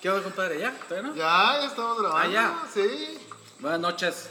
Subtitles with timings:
[0.00, 0.58] ¿Qué onda, compadre?
[0.60, 0.76] ¿Ya?
[0.88, 1.14] ¿Todavía no?
[1.16, 2.28] Ya, ya estamos grabando.
[2.28, 2.68] Ah, ya.
[2.72, 3.18] Sí.
[3.60, 4.26] Buenas noches.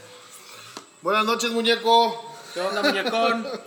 [1.02, 2.36] Buenas noches, muñeco.
[2.54, 3.48] ¿Qué onda, muñecón?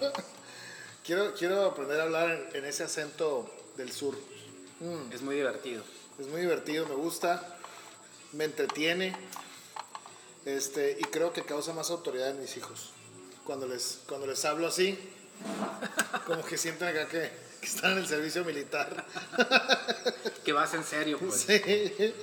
[1.04, 4.16] Quiero, quiero aprender a hablar en, en ese acento del sur.
[5.12, 5.84] es muy divertido.
[6.18, 7.58] Es muy divertido, me gusta,
[8.32, 9.14] me entretiene.
[10.46, 12.92] Este, y creo que causa más autoridad en mis hijos.
[13.44, 14.98] Cuando les, cuando les hablo así,
[16.26, 17.30] como que sienten acá que,
[17.64, 19.06] que están en el servicio militar.
[20.44, 21.46] Que vas en serio, pues.
[21.46, 22.14] Sí.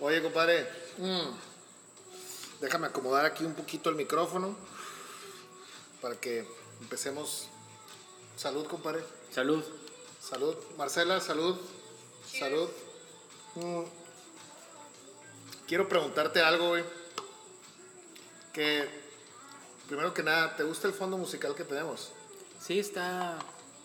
[0.00, 0.66] Oye, compadre,
[0.96, 1.28] mm,
[2.62, 4.56] déjame acomodar aquí un poquito el micrófono
[6.00, 6.46] para que
[6.80, 7.48] empecemos.
[8.34, 9.04] Salud, compadre.
[9.30, 9.62] Salud.
[10.22, 10.56] Salud.
[10.78, 11.60] Marcela, salud.
[12.26, 12.70] Salud.
[13.56, 13.82] Mm.
[15.68, 16.84] Quiero preguntarte algo, güey.
[18.54, 18.88] Que,
[19.86, 22.12] primero que nada, ¿te gusta el fondo musical que tenemos?
[22.58, 23.38] Sí, está,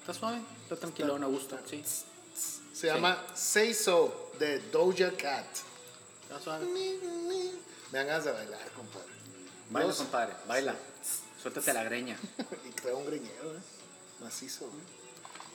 [0.06, 0.40] está suave.
[0.62, 1.58] Está tranquilo, a gusto.
[1.68, 1.84] Sí.
[2.76, 5.48] Se llama Say So de Doja Cat.
[6.22, 6.68] Está suave.
[6.68, 7.50] Me
[7.92, 9.10] dan ganas de bailar, compadre.
[9.72, 9.98] Baila, Dos.
[9.98, 10.34] compadre.
[10.48, 10.76] Baila.
[11.42, 12.20] Suéltate la greña.
[12.70, 13.62] y traigo un greñero, ¿eh?
[14.22, 14.84] Macizo, güey.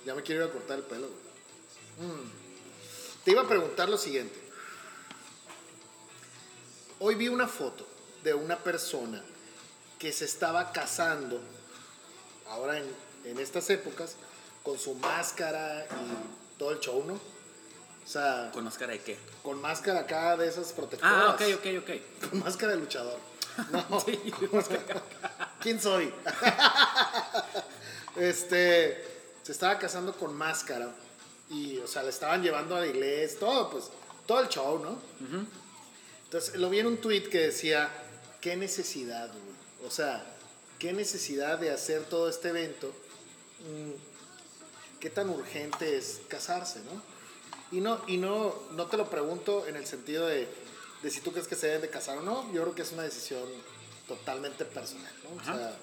[0.04, 2.10] Ya me quiero ir a cortar el pelo, güey.
[2.10, 2.30] Mm.
[3.24, 4.36] Te iba a preguntar lo siguiente.
[6.98, 7.86] Hoy vi una foto
[8.24, 9.22] de una persona
[10.00, 11.40] que se estaba casando,
[12.48, 12.86] ahora en,
[13.24, 14.16] en estas épocas,
[14.70, 17.14] con su máscara y todo el show, ¿no?
[17.14, 19.18] O sea, ¿Con máscara de qué?
[19.42, 21.12] con máscara acá de esas protectoras.
[21.12, 21.90] Ah, ok, ok, ok.
[22.30, 23.18] Con máscara de luchador.
[23.72, 24.00] No.
[24.00, 24.18] Sí,
[25.60, 26.14] ¿Quién soy?
[28.16, 29.04] este,
[29.42, 30.94] se estaba casando con máscara
[31.50, 33.90] y, o sea, le estaban llevando a la iglesia, todo, pues,
[34.24, 34.98] todo el show, ¿no?
[36.24, 37.90] Entonces, lo vi en un tweet que decía,
[38.40, 39.88] ¿qué necesidad, güey?
[39.88, 40.24] O sea,
[40.78, 42.94] ¿qué necesidad de hacer todo este evento?
[43.58, 44.09] Mm,
[45.00, 47.02] ¿Qué tan urgente es casarse, no?
[47.76, 50.48] Y no, y no, no te lo pregunto en el sentido de,
[51.02, 52.52] de si tú crees que se deben de casar o no.
[52.52, 53.42] Yo creo que es una decisión
[54.08, 55.36] totalmente personal, ¿no?
[55.36, 55.56] O Ajá.
[55.56, 55.76] sea,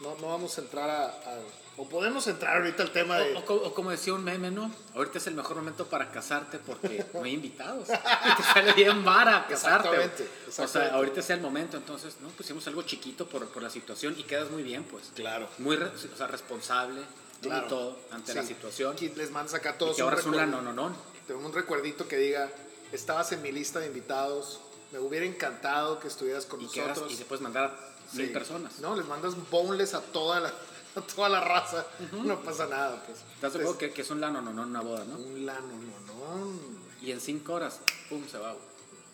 [0.00, 1.40] no, no vamos a entrar a, a-
[1.76, 3.34] O podemos entrar ahorita al tema de...
[3.34, 4.72] O, o o como decía un meme, ¿no?
[4.94, 7.88] Ahorita es el mejor momento para casarte porque no hay invitados.
[7.88, 9.88] Te sale bien vara casarte.
[9.88, 10.88] Exactamente, O exactamente.
[10.90, 12.28] sea, ahorita es el momento, entonces, ¿no?
[12.28, 15.10] Pusimos algo chiquito por, por la situación y quedas muy bien, pues.
[15.16, 15.48] Claro.
[15.58, 17.02] Muy o sea, responsable
[17.48, 17.66] Claro.
[17.66, 18.92] y todo ante la situación.
[18.94, 20.94] Aquí les mandas acá Y todos que ahora es un no, no, no.
[21.26, 22.50] tengo un recuerdito que diga,
[22.92, 24.60] estabas en mi lista de invitados,
[24.92, 27.12] me hubiera encantado que estuvieras con Y, quedas, nosotros.
[27.12, 28.78] y se puedes mandar a mil personas.
[28.80, 30.48] No, les mandas boneless a toda la,
[30.96, 31.84] a toda la raza.
[32.12, 33.18] No pasa nada, pues.
[33.34, 35.16] ¿Estás de acuerdo que, que es un lano, no, no, una boda, no?
[35.16, 36.60] Un lano, no, no.
[37.02, 38.52] Y en cinco horas, pum, se va.
[38.52, 38.64] güey.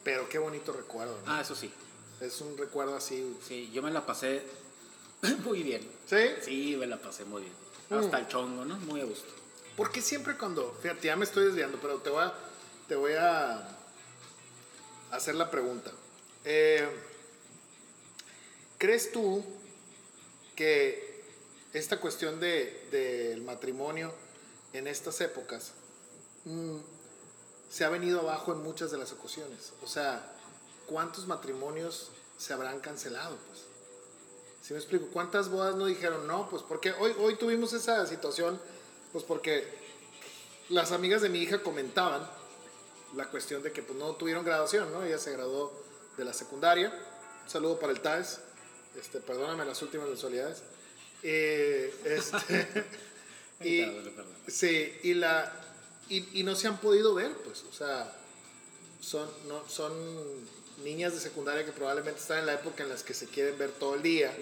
[0.04, 1.32] Pero qué bonito recuerdo, ¿no?
[1.32, 1.70] Ah, eso sí.
[2.20, 3.36] Es un recuerdo así.
[3.46, 4.42] Sí, yo me la pasé
[5.44, 5.86] muy bien.
[6.06, 6.16] ¿Sí?
[6.42, 7.54] Sí, me la pasé muy bien.
[7.90, 8.76] Hasta el chongo, ¿no?
[8.76, 9.32] Muy a gusto.
[9.76, 12.34] Porque siempre cuando, fíjate, ya me estoy desviando, pero te voy a,
[12.88, 13.66] te voy a
[15.10, 15.90] hacer la pregunta.
[16.44, 16.88] Eh,
[18.78, 19.44] ¿Crees tú
[20.56, 21.24] que
[21.72, 24.12] esta cuestión de- del matrimonio
[24.72, 25.72] en estas épocas
[26.44, 26.78] mm,
[27.70, 29.72] se ha venido abajo en muchas de las ocasiones?
[29.82, 30.32] O sea,
[30.86, 33.36] ¿cuántos matrimonios se habrán cancelado?
[33.48, 33.60] Pues?
[34.62, 35.06] ¿Sí me explico?
[35.12, 36.48] ¿Cuántas bodas no dijeron no?
[36.48, 38.60] Pues porque hoy, hoy tuvimos esa situación,
[39.12, 39.66] pues porque
[40.68, 42.28] las amigas de mi hija comentaban
[43.16, 45.02] la cuestión de que pues, no tuvieron graduación, ¿no?
[45.04, 45.72] Ella se graduó
[46.16, 46.92] de la secundaria.
[47.44, 48.40] Un saludo para el TAES.
[48.98, 50.62] Este, perdóname las últimas mensualidades.
[51.22, 52.86] Eh, este,
[53.64, 53.84] y,
[54.50, 55.52] sí, y, la,
[56.08, 58.12] y, y no se han podido ver, pues, o sea,
[59.00, 59.92] son, no, son
[60.84, 63.70] niñas de secundaria que probablemente están en la época en las que se quieren ver
[63.72, 64.34] todo el día,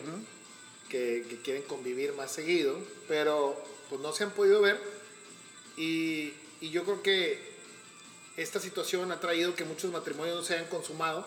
[0.88, 4.80] que, que quieren convivir más seguido, pero pues no se han podido ver.
[5.76, 7.48] Y, y yo creo que
[8.36, 11.26] esta situación ha traído que muchos matrimonios no se hayan consumado,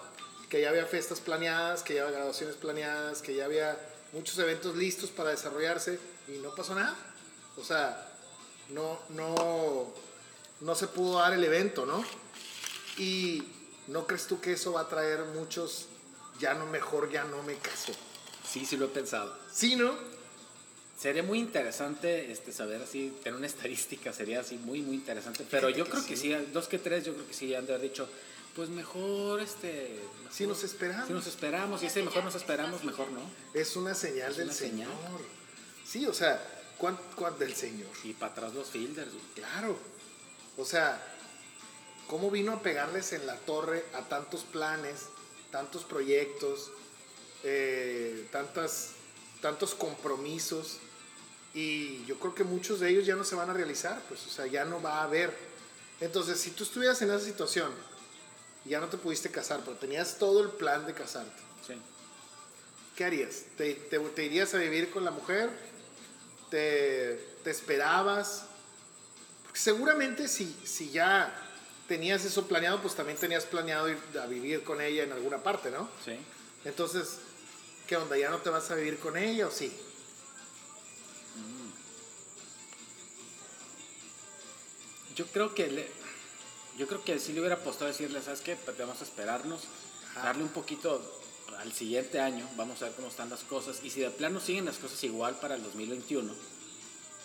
[0.49, 3.77] que ya había fiestas planeadas, que ya había graduaciones planeadas, que ya había
[4.11, 6.95] muchos eventos listos para desarrollarse y no pasó nada.
[7.57, 8.09] O sea,
[8.69, 9.93] no, no,
[10.61, 12.03] no se pudo dar el evento, ¿no?
[12.97, 13.43] Y
[13.91, 15.85] ¿no crees tú que eso va a traer muchos,
[16.39, 17.93] ya no mejor, ya no me caso?
[18.49, 19.35] Sí, sí lo he pensado.
[19.53, 19.93] Sí, ¿no?
[20.99, 25.45] Sería muy interesante este, saber así, tener una estadística, sería así muy, muy interesante.
[25.49, 26.31] Pero Fíjate yo que creo que sí.
[26.53, 28.07] dos que tres, yo creo que sí han de haber dicho,
[28.55, 29.99] pues mejor, este...
[30.19, 31.07] mejor- Si nos esperamos.
[31.07, 33.21] Si nos esperamos, y ese mejor nos esperamos, mejor no.
[33.53, 34.87] Es una señal Es del una Señor.
[34.89, 35.21] señal.
[35.87, 36.39] Sí, o sea,
[36.77, 37.89] ¿cuán, cuán- del Señor?
[38.03, 39.25] Y para atrás los fielders, güey.
[39.35, 39.77] Claro.
[40.57, 41.01] O sea,
[42.11, 45.05] ¿cómo vino a pegarles en la torre a tantos planes,
[45.49, 46.69] tantos proyectos,
[47.45, 48.89] eh, tantas,
[49.41, 50.79] tantos compromisos?
[51.53, 54.29] Y yo creo que muchos de ellos ya no se van a realizar, pues, o
[54.29, 55.33] sea, ya no va a haber.
[56.01, 57.71] Entonces, si tú estuvieras en esa situación,
[58.65, 61.75] ya no te pudiste casar, pero tenías todo el plan de casarte, Sí.
[62.97, 63.43] ¿qué harías?
[63.55, 65.49] ¿Te, te, te irías a vivir con la mujer?
[66.49, 68.47] ¿Te, te esperabas?
[69.43, 71.47] Porque seguramente si, si ya
[71.87, 75.71] tenías eso planeado, pues también tenías planeado ir a vivir con ella en alguna parte,
[75.71, 75.89] ¿no?
[76.05, 76.15] Sí.
[76.65, 77.17] Entonces,
[77.87, 78.17] ¿qué onda?
[78.17, 79.71] ¿Ya no te vas a vivir con ella o sí?
[85.15, 85.87] Yo creo que le,
[86.77, 88.55] yo creo que sí le hubiera apostado a decirle, ¿sabes qué?
[88.55, 89.61] Pues vamos a esperarnos,
[90.11, 90.23] Ajá.
[90.27, 91.01] darle un poquito
[91.59, 93.81] al siguiente año, vamos a ver cómo están las cosas.
[93.83, 96.33] Y si de plano siguen las cosas igual para el 2021,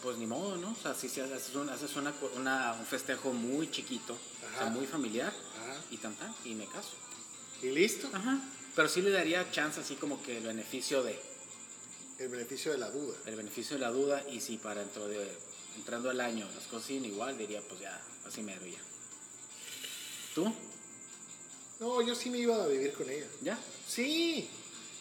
[0.02, 0.73] pues ni modo, ¿no?
[0.73, 4.17] O sea, si haces, un, haces una, una- un festejo muy chiquito,
[4.47, 4.71] o sea, Ajá.
[4.71, 5.33] muy familiar,
[5.63, 5.83] Ajá.
[5.91, 6.93] y tan tan, y me caso.
[7.63, 8.09] ¿Y listo?
[8.13, 8.41] Ajá.
[8.75, 11.19] Pero sí le daría chance así como que el beneficio de,
[12.19, 13.15] El beneficio de la duda.
[13.27, 15.27] el beneficio de la duda, y si para dentro de,
[15.77, 18.79] entrando al año las cosas siguen igual, diría, pues ya, así mero ya.
[20.35, 20.53] ¿Tú?
[21.81, 23.27] No, yo sí me iba a vivir con ella.
[23.43, 23.59] ¿Ya?
[23.87, 24.49] Sí,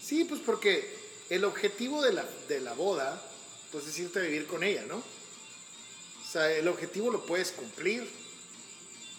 [0.02, 0.94] sí, pues porque
[1.30, 3.22] el objetivo de la, de la boda,
[3.72, 4.98] pues es irte a vivir con ella, ¿no?
[4.98, 8.10] O sea, el objetivo lo puedes cumplir.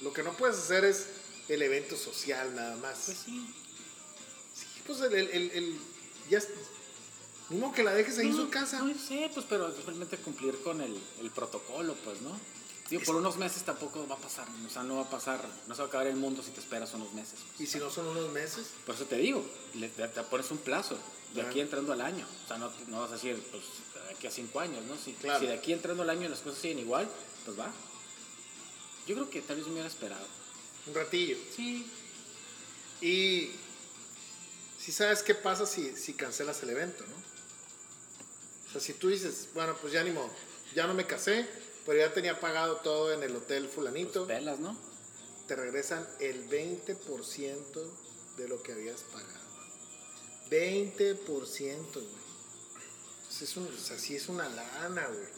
[0.03, 1.07] Lo que no puedes hacer es
[1.49, 2.99] el evento social nada más.
[3.07, 3.55] Pues sí.
[4.55, 5.79] Sí, pues el, el, el- el-
[6.31, 6.41] ya
[7.51, 8.81] modo que la dejes ahí en su casa.
[8.83, 12.31] No sé, pues, pero simplemente cumplir con el, el protocolo, pues, ¿no?
[12.91, 15.75] Digo, por unos meses tampoco va a pasar, o sea, no va a pasar, no
[15.75, 17.41] se va a acabar el mundo si te esperas unos meses.
[17.57, 17.69] pues.
[17.69, 19.45] Y si no son unos meses, Por eso te digo,
[19.75, 20.97] le, te, te pones un plazo,
[21.35, 22.25] de aquí entrando al año.
[22.45, 23.65] O sea, no, no vas a decir, pues,
[24.07, 24.97] de aquí a cinco años, ¿no?
[24.97, 25.41] Si, Claro.
[25.41, 27.09] si de aquí entrando al año las cosas siguen igual,
[27.45, 27.73] pues va.
[29.07, 30.27] Yo creo que tal vez me hubiera esperado.
[30.87, 31.37] un ratillo.
[31.55, 31.91] Sí.
[33.01, 33.51] Y
[34.79, 37.17] si sabes qué pasa si, si cancelas el evento, ¿no?
[38.69, 40.31] O sea, si tú dices, bueno, pues ya ni modo,
[40.75, 41.47] ya no me casé,
[41.85, 44.77] pero ya tenía pagado todo en el hotel Pues fulanito, pelas, ¿no?
[45.47, 47.91] te regresan el 20%
[48.37, 49.47] de lo que habías pagado.
[50.51, 52.07] 20%, güey.
[53.27, 55.29] Pues es un, o sea, sí es una lana, güey.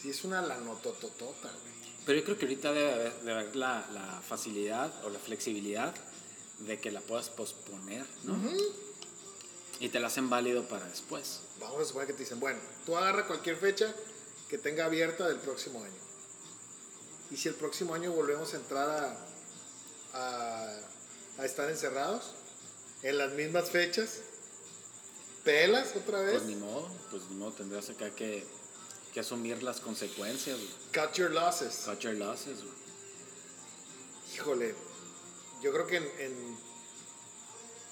[0.00, 1.69] Sí es una lanotototota, güey.
[2.06, 5.94] Pero yo creo que ahorita debe haber, debe haber la, la facilidad o la flexibilidad
[6.60, 8.36] de que la puedas posponer, ¿no?
[9.78, 11.40] Y te la hacen válido para después.
[11.58, 13.94] Vamos a suponer que te dicen, bueno, tú agarra cualquier fecha
[14.48, 16.00] que tenga abierta del próximo año.
[17.30, 19.16] Y si el próximo año volvemos a entrar a,
[20.14, 20.78] a,
[21.38, 22.34] a estar encerrados
[23.02, 24.18] en las mismas fechas,
[25.44, 28.44] pelas otra vez, Pues ni modo, pues ni modo, tendrás acá que,
[29.12, 30.70] que asumir las consecuencias, güey.
[31.06, 31.82] cut your losses.
[31.84, 32.74] cut your losses, güey.
[34.34, 34.74] Híjole,
[35.62, 36.58] yo creo que en, en-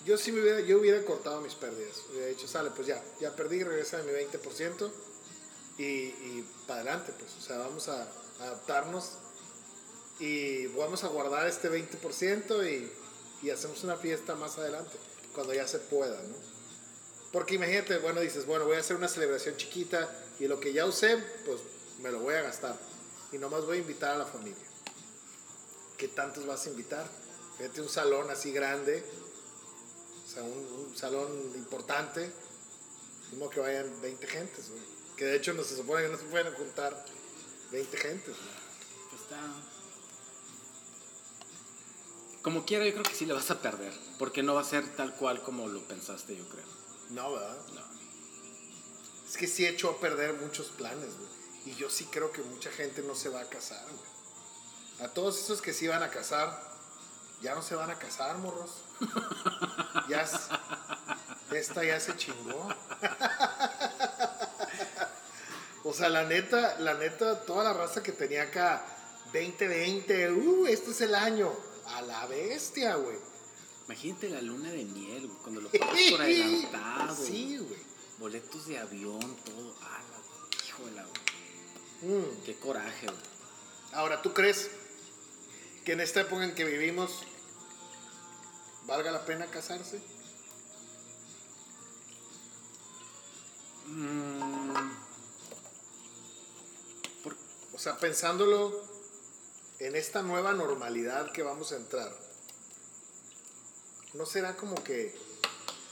[0.05, 1.97] yo sí me hubiera, yo hubiera cortado mis pérdidas.
[2.11, 4.91] Hubiera dicho, sale, pues ya, ya perdí, regresa mi 20%
[5.79, 9.13] y, y para adelante, pues, o sea, vamos a, a adaptarnos
[10.21, 14.97] y vamos a guardar este 20% y, y hacemos una fiesta más adelante,
[15.35, 16.58] cuando ya se pueda, ¿no?
[17.33, 20.09] Porque imagínate, bueno, dices, bueno, voy a hacer una celebración chiquita
[20.41, 21.61] y lo que ya usé, pues
[22.03, 22.79] me lo voy a gastar.
[23.33, 24.65] Y nomás voy a invitar a la familia.
[25.99, 27.07] ¿Qué tantos vas a invitar?
[27.59, 29.05] Fíjate un salón así grande,
[30.25, 32.31] o sea, un, salón importante,
[33.31, 34.83] como que vayan 20 gentes, güey.
[35.17, 37.05] Que de hecho no se supone que no se pueden juntar
[37.73, 39.09] 20 gentes, güey.
[39.11, 39.41] Pues está.
[42.43, 43.93] Como quiera, yo creo que sí le vas a perder.
[44.19, 46.78] Porque no va a ser tal cual como lo pensaste, yo creo.
[47.11, 47.57] No, ¿verdad?
[47.75, 47.83] No.
[49.29, 51.29] Es que sí echó a perder muchos planes, güey.
[51.67, 55.09] Y yo sí creo que mucha gente no se va a casar, güey.
[55.09, 56.59] A todos esos que se iban a casar,
[57.43, 58.85] ya no se van a casar, morros.
[60.09, 60.27] Ya,
[61.53, 62.69] esta ya se chingó.
[65.85, 68.85] O sea, la neta, la neta, toda la raza que tenía acá,
[69.33, 71.51] 2020, uh, este es el año.
[71.87, 73.17] A la bestia, güey.
[73.89, 77.17] Imagínate la luna de miel, güey, cuando lo pagas por adelantado.
[77.17, 77.81] Sí, güey.
[78.19, 79.75] Boletos de avión, todo.
[79.81, 81.07] Ah, la híjola,
[82.03, 82.19] güey.
[82.19, 82.43] Mm.
[82.45, 83.19] Qué coraje, güey.
[83.93, 84.71] Ahora, ¿tú crees
[85.87, 87.23] que en esta época en que vivimos
[88.87, 90.03] valga la pena casarse?
[93.87, 94.91] Mm,
[97.73, 98.85] o sea, pensándolo
[99.79, 102.28] en esta nueva normalidad que vamos a entrar,
[104.19, 105.17] ¿no será como que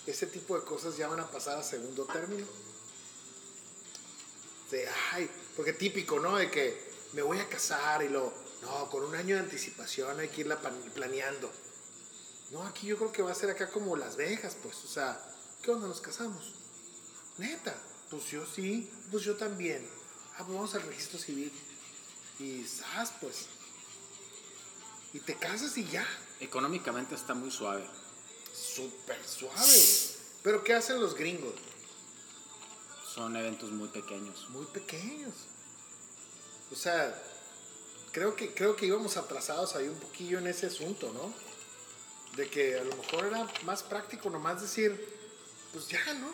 [0.04, 2.45] ese tipo de cosas ya van a pasar a segundo término?
[4.73, 6.37] De, ay, porque típico, ¿no?
[6.37, 6.76] De que
[7.12, 10.59] me voy a casar y lo, no, con un año de anticipación hay que irla
[10.92, 11.50] planeando.
[12.50, 15.21] No, aquí yo creo que va a ser acá como Las Vegas, pues, o sea,
[15.62, 16.54] ¿qué onda nos casamos?
[17.38, 17.76] Neta,
[18.11, 19.88] pues yo sí, pues yo también.
[20.35, 21.52] Ah, pues vamos al registro civil.
[22.40, 23.12] Y, ¿sabes?
[23.21, 23.47] Pues.
[25.12, 26.06] Y te casas y ya.
[26.40, 27.88] Económicamente está muy suave.
[28.57, 30.17] Súper suave.
[30.43, 31.55] Pero ¿qué hacen los gringos?
[33.15, 34.49] Son eventos muy pequeños.
[34.51, 35.35] Muy pequeños.
[36.73, 37.15] O sea,
[38.13, 41.33] creo que, creo que íbamos atrasados ahí un poquillo en ese asunto, ¿no?
[42.37, 45.17] De que a lo mejor era más práctico nomás decir,
[45.73, 46.33] pues ya, ¿no?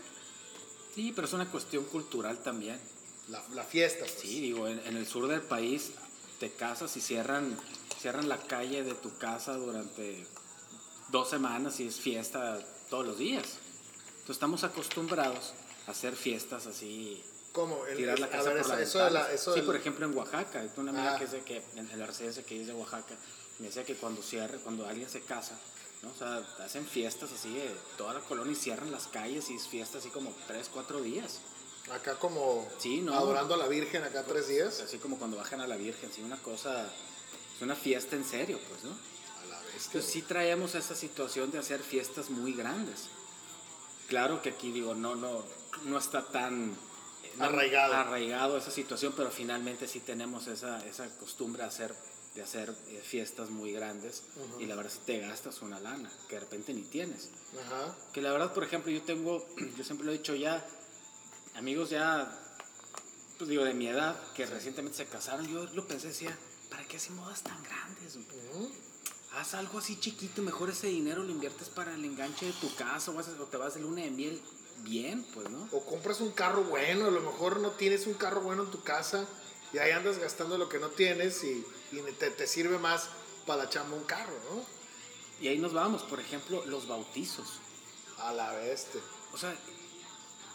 [0.95, 2.81] Sí, pero es una cuestión cultural también.
[3.29, 4.05] La, la fiesta.
[4.05, 4.19] Pues.
[4.21, 5.93] Sí, digo, en, el sur del país
[6.41, 7.59] te casas y cierran,
[8.01, 10.27] cierran la calle de tu casa durante
[11.13, 12.59] dos semanas y es fiesta
[12.91, 13.45] todos los días.
[14.07, 15.53] Entonces estamos acostumbrados
[15.87, 17.23] a hacer fiestas así.
[17.53, 17.77] ¿Cómo?
[17.95, 20.65] tirar la casa por la eso, la, eso Sí, por ejemplo en Oaxaca.
[20.79, 23.15] Una amiga que, es que en, la residencia que es de Oaxaca
[23.59, 25.59] me decía que cuando cierre, cuando alguien se casa,
[26.01, 26.11] ¿no?
[26.11, 29.69] O sea, hacen fiestas así de toda la colonia y cierran las calles y es
[29.69, 31.41] fiesta así como tres, cuatro días.
[31.93, 32.67] Acá como
[33.13, 34.81] adorando a la Virgen acá tres días.
[34.81, 38.59] Así como cuando bajan a la Virgen, sí, una cosa, es una fiesta en serio,
[38.71, 39.12] pues, ¿no?
[39.87, 43.09] Entonces sí traemos esa situación de hacer fiestas muy grandes.
[44.09, 45.45] Claro que aquí digo, no, no,
[45.85, 46.77] no está tan
[47.39, 47.95] arraigado.
[47.95, 51.95] arraigado esa situación, pero finalmente sí tenemos esa, esa costumbre de hacer,
[52.35, 54.23] de hacer eh, fiestas muy grandes
[54.59, 57.31] y la verdad es que te gastas una lana que de repente ni tienes.
[58.13, 59.47] Que la verdad, por ejemplo, yo tengo,
[59.77, 60.65] yo siempre lo he dicho ya,
[61.55, 62.31] amigos ya,
[63.39, 66.37] pues digo, de mi edad, que recientemente se casaron, yo lo pensé, decía,
[66.71, 68.19] ¿para qué hacen modas tan grandes?
[69.37, 73.11] Haz algo así chiquito, mejor ese dinero lo inviertes para el enganche de tu casa
[73.11, 74.43] o, o te vas de luna de miel
[74.83, 75.69] bien, pues, ¿no?
[75.73, 78.83] O compras un carro bueno, a lo mejor no tienes un carro bueno en tu
[78.83, 79.27] casa
[79.73, 81.65] y ahí andas gastando lo que no tienes y,
[82.19, 83.09] te, te, sirve más
[83.47, 84.63] para la chamba un carro, ¿no?
[85.41, 87.61] Y ahí nos vamos, por ejemplo, los bautizos.
[88.19, 89.01] A la bestia.
[89.33, 89.53] O sea,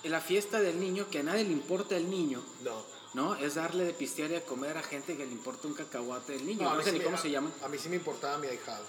[0.04, 2.42] en la fiesta del niño, que a nadie le importa el niño.
[2.64, 2.97] No.
[3.18, 3.34] ¿No?
[3.34, 6.46] Es darle de pistear y a comer a gente que le importa un cacahuate del
[6.46, 6.72] niño.
[6.72, 7.52] No, sé ni cómo se llaman.
[7.64, 8.86] A mí sí me importaba mi ahijado.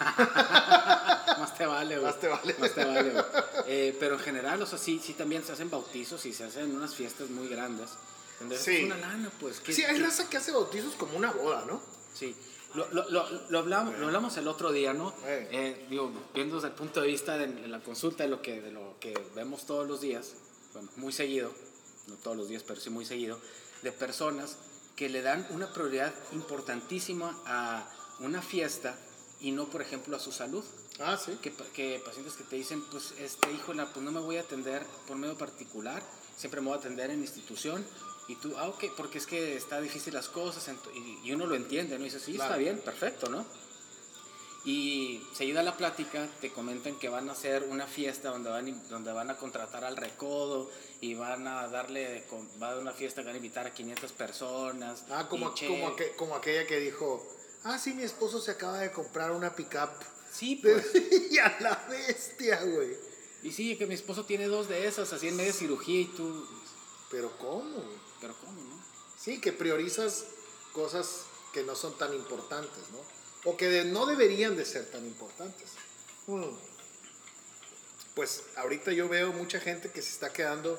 [1.38, 2.10] Más te vale, güey.
[2.10, 2.56] Más te vale.
[2.58, 3.24] Más te vale, güey.
[3.66, 6.74] Eh, pero en general, o sea, sí, sí también se hacen bautizos y se hacen
[6.74, 7.90] unas fiestas muy grandes.
[8.58, 8.76] Sí.
[8.76, 9.60] Es una lana, pues.
[9.68, 11.82] sí, hay raza que hace bautizos como una boda, ¿no?
[12.14, 12.34] Sí.
[12.72, 15.12] Lo, lo, lo, lo hablamos, lo hablamos el otro día, ¿no?
[15.26, 18.72] Eh, digo, viendo desde el punto de vista de, la consulta de lo, que, de
[18.72, 20.32] lo que vemos todos los días,
[20.72, 21.52] bueno, muy seguido,
[22.10, 23.38] no todos los días, pero sí muy seguido,
[23.82, 24.56] de personas
[24.96, 27.88] que le dan una prioridad importantísima a
[28.18, 28.98] una fiesta
[29.40, 30.62] y no, por ejemplo, a su salud.
[30.98, 31.38] Ah, sí.
[31.40, 34.84] Que, que pacientes que te dicen, pues, este, híjole, pues no me voy a atender
[35.06, 36.02] por medio particular,
[36.36, 37.84] siempre me voy a atender en institución.
[38.28, 40.70] Y tú, ah, ok, porque es que está difícil las cosas,
[41.24, 42.02] y, uno lo entiende, ¿no?
[42.02, 43.44] Y dice, sí, está bien, perfecto, ¿no?
[44.64, 49.10] Y seguida la plática, te comentan que van a hacer una fiesta donde van, donde
[49.12, 52.24] van a contratar al recodo y van a darle,
[52.62, 55.04] va a dar una fiesta que van a invitar a 500 personas.
[55.10, 57.26] Ah, como, como, como aquella que dijo,
[57.64, 59.90] ah, sí, mi esposo se acaba de comprar una pickup.
[60.30, 60.84] Sí, pues.
[61.30, 62.96] y a la bestia, güey.
[63.42, 66.04] Y sí, que mi esposo tiene dos de esas, así en medio de cirugía y
[66.04, 66.46] tú...
[67.10, 67.82] Pero ¿cómo?
[68.20, 68.84] Pero ¿cómo, no?
[69.18, 70.26] Sí, que priorizas
[70.72, 71.24] cosas
[71.54, 73.19] que no son tan importantes, ¿no?
[73.44, 75.70] O que no deberían de ser tan importantes.
[76.26, 76.44] Mm.
[78.14, 80.78] Pues ahorita yo veo mucha gente que se está quedando,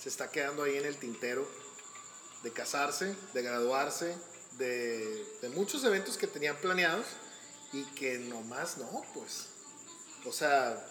[0.00, 1.48] se está quedando ahí en el tintero
[2.42, 4.16] de casarse, de graduarse,
[4.58, 7.06] de, de muchos eventos que tenían planeados
[7.72, 9.46] y que nomás no, pues.
[10.24, 10.86] O sea,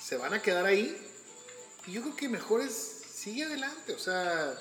[0.00, 0.96] se van a quedar ahí
[1.86, 2.72] y yo creo que mejor es,
[3.12, 4.58] sigue adelante, o sea,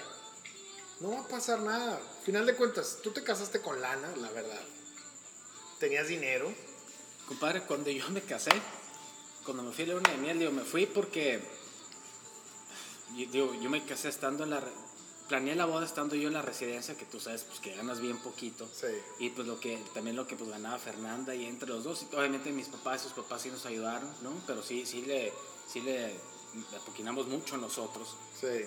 [1.00, 2.00] no va a pasar nada.
[2.24, 4.77] Final de cuentas, tú te casaste con lana, la verdad
[5.80, 6.52] ¿Tenías dinero?
[7.28, 8.52] Compadre, cuando yo me casé,
[9.44, 11.40] cuando me fui a la luna de miel, digo, me fui porque,
[13.16, 14.64] digo, yo me casé estando en la,
[15.28, 18.18] planeé la boda estando yo en la residencia, que tú sabes, pues que ganas bien
[18.18, 18.68] poquito.
[18.74, 18.88] Sí.
[19.20, 22.52] Y pues lo que, también lo que pues ganaba Fernanda y entre los dos, obviamente
[22.52, 24.32] mis papás y sus papás sí nos ayudaron, ¿no?
[24.48, 25.32] Pero sí, sí le,
[25.72, 26.16] sí le,
[26.76, 28.16] apoquinamos mucho nosotros.
[28.40, 28.66] Sí.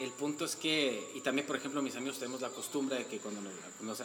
[0.00, 3.18] El punto es que, y también por ejemplo mis amigos tenemos la costumbre de que
[3.20, 3.40] cuando,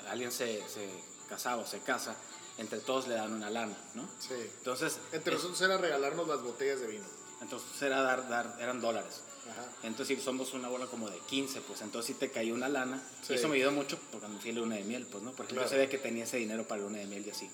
[0.10, 0.88] alguien se, se
[1.30, 2.16] casado se casa,
[2.58, 4.04] entre todos le dan una lana, ¿no?
[4.20, 4.34] Sí.
[4.58, 4.98] Entonces...
[5.14, 7.06] Entre nosotros era regalarnos las botellas de vino.
[7.42, 9.22] Entonces era dar, dar eran dólares.
[9.50, 9.66] Ajá.
[9.84, 13.02] Entonces sí, somos una bola como de 15, pues entonces sí te cayó una lana.
[13.26, 13.34] Sí.
[13.34, 15.32] Y eso me ayudó mucho porque me fui a la luna de miel, pues, ¿no?
[15.32, 15.68] Porque Claro.
[15.68, 17.46] yo sabía que tenía ese dinero para la luna de miel y así.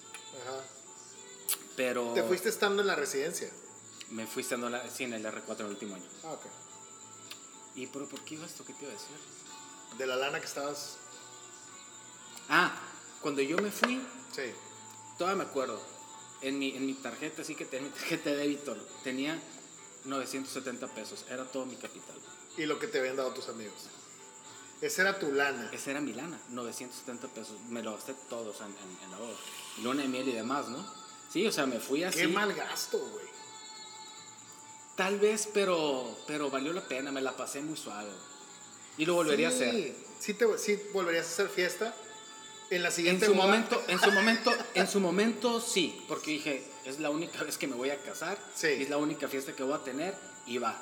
[0.41, 0.59] Ajá.
[1.75, 3.49] Pero Te fuiste estando en la residencia.
[4.09, 6.05] me fui estando la, sí, en el R4 en el último año.
[6.23, 6.45] Ah, ok.
[7.75, 8.63] ¿Y pero por qué iba esto?
[8.65, 9.15] ¿Qué te iba a decir?
[9.97, 10.97] De la lana que estabas.
[12.49, 12.73] Ah,
[13.21, 14.01] cuando yo me fui,
[14.33, 14.43] Sí.
[15.17, 15.79] todavía me acuerdo,
[16.41, 19.39] en mi, en mi tarjeta, así que tenía mi tarjeta de débito, tenía
[20.05, 22.15] 970 pesos, era todo mi capital.
[22.57, 23.73] Y lo que te habían dado tus amigos.
[24.81, 25.69] Esa era tu lana.
[25.73, 29.35] Esa era mi lana, 970 pesos, me lo gasté todos en, en, en la boda.
[29.81, 30.85] Luna de miel y demás, ¿no?
[31.31, 32.19] Sí, o sea, me fui así.
[32.19, 33.25] Qué mal gasto, güey.
[34.95, 38.11] Tal vez, pero, pero valió la pena, me la pasé muy suave.
[38.97, 39.95] Y lo volvería Sí, a hacer.
[40.19, 41.93] Sí, te, sí volverías a hacer fiesta.
[42.71, 46.31] En la En siguiente su boda- momento, en su momento, en su momento sí, porque
[46.31, 48.67] dije, es la única vez que me voy a casar, Sí.
[48.67, 50.15] es la única fiesta que voy a tener
[50.47, 50.75] y va.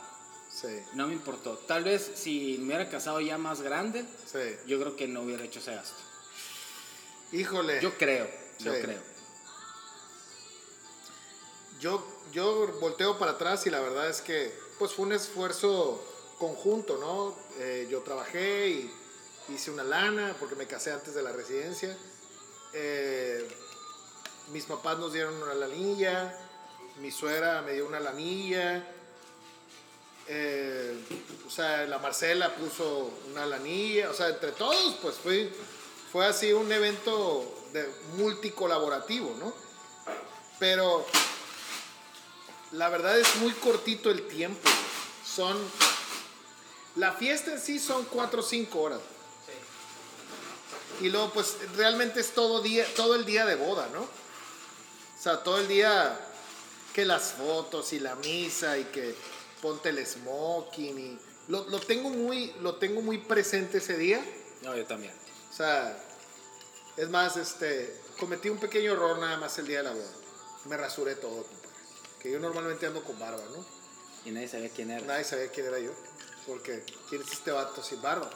[0.52, 1.58] Sí, No me importó.
[1.58, 4.56] Tal vez si me hubiera casado ya más grande, sí.
[4.68, 5.96] yo creo que no hubiera hecho ese gasto.
[7.32, 7.82] Híjole.
[7.82, 9.02] Yo creo, yo creo.
[11.80, 16.04] Yo, yo volteo para atrás y la verdad es que pues fue un esfuerzo
[16.38, 17.36] conjunto, ¿no?
[17.60, 18.92] Eh, yo trabajé y
[19.50, 21.96] hice una lana porque me casé antes de la residencia.
[22.74, 23.48] Eh,
[24.52, 26.38] mis papás nos dieron una lanilla,
[27.00, 28.86] mi suegra me dio una lanilla.
[30.28, 30.98] eh,
[31.46, 35.52] o sea, la Marcela puso una lanilla, o sea, entre todos, pues fue,
[36.12, 39.54] fue así un evento de multicolaborativo, ¿no?
[40.60, 41.06] Pero
[42.72, 44.70] la verdad es muy cortito el tiempo.
[45.26, 45.58] Son.
[46.96, 49.00] La fiesta en sí son 4 o 5 horas.
[51.04, 54.04] Y luego, pues realmente es todo, día, todo el día de boda, ¿no?
[54.04, 56.18] O sea, todo el día
[56.94, 59.14] que las fotos y la misa y que
[59.62, 61.20] ponte el smoking y.
[61.50, 64.24] Lo, lo tengo muy, lo tengo muy presente ese día.
[64.62, 65.14] No, yo también.
[65.52, 66.02] O sea,
[66.96, 70.12] es más, este, cometí un pequeño error nada más el día de la boda.
[70.70, 71.76] Me rasuré todo, compadre.
[72.22, 73.66] Que yo normalmente ando con barba, ¿no?
[74.24, 75.06] Y nadie sabía quién era.
[75.06, 75.92] Nadie sabía quién era yo.
[76.48, 78.30] Porque, ¿quién es este vato sin barba?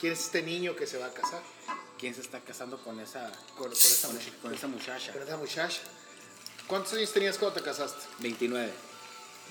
[0.00, 1.55] ¿Quién es este niño que se va a casar
[1.98, 5.12] ¿Quién se está casando con esa, con, con esa, con, much- con esa muchacha?
[5.12, 5.80] con esa muchacha?
[6.66, 8.04] ¿Cuántos años tenías cuando te casaste?
[8.18, 8.72] 29.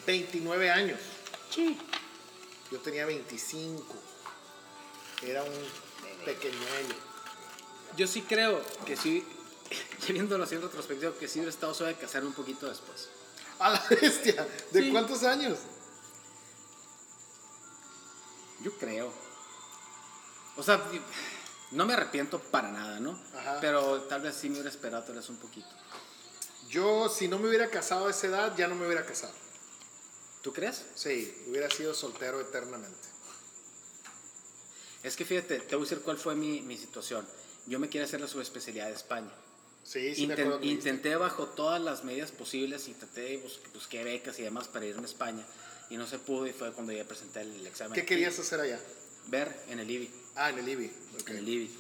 [0.06, 1.00] 29 años.
[2.72, 3.84] Yo tenía 25.
[5.24, 5.54] Era un
[6.26, 6.96] pequeñuelo.
[7.98, 9.26] Yo sí creo que sí,
[10.10, 13.08] viéndolo así en retrospectiva, que sí hubiera estado suave de casarme un poquito después.
[13.60, 14.48] A la bestia.
[14.72, 14.92] ¿De Sí.
[14.92, 15.58] cuántos años?
[18.62, 19.12] Yo creo.
[20.58, 20.82] O sea,
[21.72, 23.20] no me arrepiento para nada, ¿no?
[23.38, 23.58] Ajá.
[23.62, 25.68] Pero tal vez sí me hubiera esperado tal vez un poquito.
[26.70, 29.34] Yo, si no me hubiera casado a esa edad, ya no me hubiera casado.
[30.42, 30.84] ¿Tú crees?
[30.96, 32.98] Sí, hubiera sido soltero eternamente.
[35.04, 37.28] Es que fíjate, te voy a decir cuál fue mi, mi situación.
[37.68, 39.32] Yo me quería hacer la subespecialidad de España.
[39.84, 40.68] Sí, sí, me Inten- que dijiste.
[40.68, 45.04] intenté bajo todas las medidas posibles y traté bus- busqué becas y demás para irme
[45.04, 45.46] a España
[45.92, 47.94] y no se pudo y fue cuando ya presenté el examen.
[47.94, 48.80] ¿Qué querías hacer allá?
[49.28, 50.12] Ver en el IBI.
[50.36, 50.92] Ah, en el IBI.
[51.22, 51.30] ok.
[51.30, 51.78] En el IBI.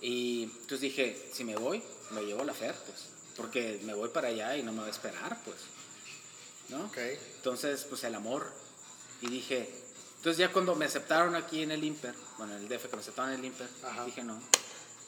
[0.00, 3.06] Y entonces dije, si me voy, me llevo la FER, pues.
[3.36, 5.56] Porque me voy para allá y no me va a esperar, pues.
[6.68, 6.84] ¿No?
[6.86, 6.98] Ok.
[7.36, 8.50] Entonces, pues el amor.
[9.20, 9.68] Y dije,
[10.16, 13.02] entonces ya cuando me aceptaron aquí en el IMPER, bueno, en el DF que me
[13.02, 14.04] aceptaron en el IMPER, Ajá.
[14.04, 14.40] dije, no,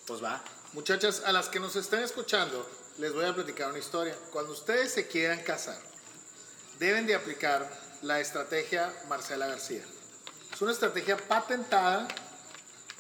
[0.07, 0.43] pues va.
[0.73, 4.17] Muchachas, a las que nos están escuchando, les voy a platicar una historia.
[4.33, 5.79] Cuando ustedes se quieran casar,
[6.79, 7.71] deben de aplicar
[8.03, 9.85] la estrategia Marcela García.
[10.53, 12.07] Es una estrategia patentada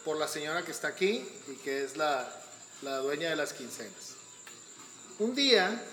[0.09, 2.27] por la señora que está aquí y que es la,
[2.81, 4.15] la dueña de las quincenas.
[5.19, 5.85] Un día,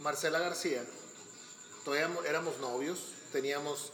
[0.00, 0.84] Marcela García,
[1.84, 2.98] todavía mo- éramos novios,
[3.30, 3.92] teníamos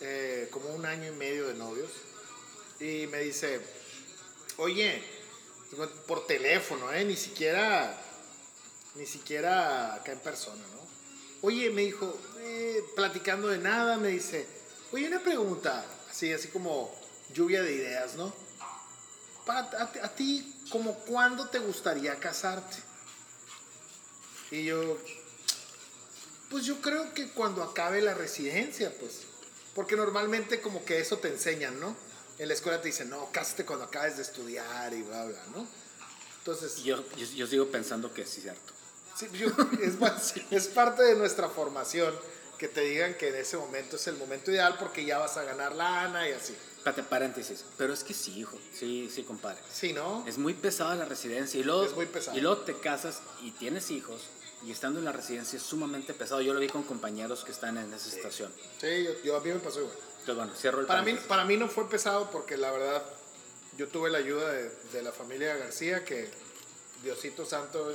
[0.00, 1.88] eh, como un año y medio de novios,
[2.80, 3.60] y me dice,
[4.56, 5.00] oye,
[6.08, 7.04] por teléfono, ¿eh?
[7.04, 7.96] Ni siquiera,
[8.96, 10.80] ni siquiera acá en persona, ¿no?
[11.42, 14.48] Oye, me dijo, eh, platicando de nada, me dice,
[14.90, 16.92] oye, una pregunta, así, así como
[17.32, 18.49] lluvia de ideas, ¿no?
[19.50, 22.76] Para, a, a ti, como cuándo te gustaría casarte?
[24.52, 24.96] Y yo,
[26.50, 29.22] pues yo creo que cuando acabe la residencia, pues,
[29.74, 31.96] porque normalmente como que eso te enseñan, ¿no?
[32.38, 35.66] En la escuela te dicen, no, cásate cuando acabes de estudiar y bla, bla, ¿no?
[36.38, 38.72] Entonces, Yo, yo, yo sigo pensando que sí es cierto.
[39.16, 39.48] sí, yo-
[39.82, 42.14] es, es parte de nuestra formación
[42.56, 45.42] que te digan que en ese momento es el momento ideal porque ya vas a
[45.42, 46.56] ganar lana y así.
[46.80, 47.62] Espérate, paréntesis.
[47.76, 48.56] Pero es que sí, hijo.
[48.74, 49.60] Sí, sí, compadre.
[49.70, 50.24] Sí, ¿no?
[50.26, 51.60] Es muy pesada la residencia.
[51.60, 52.36] Y luego, Es muy pesado.
[52.36, 54.22] Y luego te casas y tienes hijos.
[54.64, 56.40] Y estando en la residencia es sumamente pesado.
[56.40, 58.50] Yo lo vi con compañeros que están en esa situación.
[58.80, 59.94] Sí, yo, yo- a mí me pasó igual.
[60.20, 61.28] Entonces, bueno, cierro el Para mí, paréntesis.
[61.28, 63.02] para mí no fue pesado porque la verdad
[63.76, 66.30] yo tuve la ayuda de, de la familia García que
[67.02, 67.94] Diosito Santo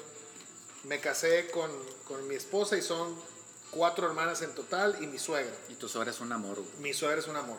[0.84, 1.72] me casé con,
[2.08, 3.16] con mi esposa y son
[3.72, 5.54] cuatro hermanas en total y mi suegra.
[5.70, 6.70] Y tu suegra es un amor, güey.
[6.80, 7.58] Mi suegra es un amor.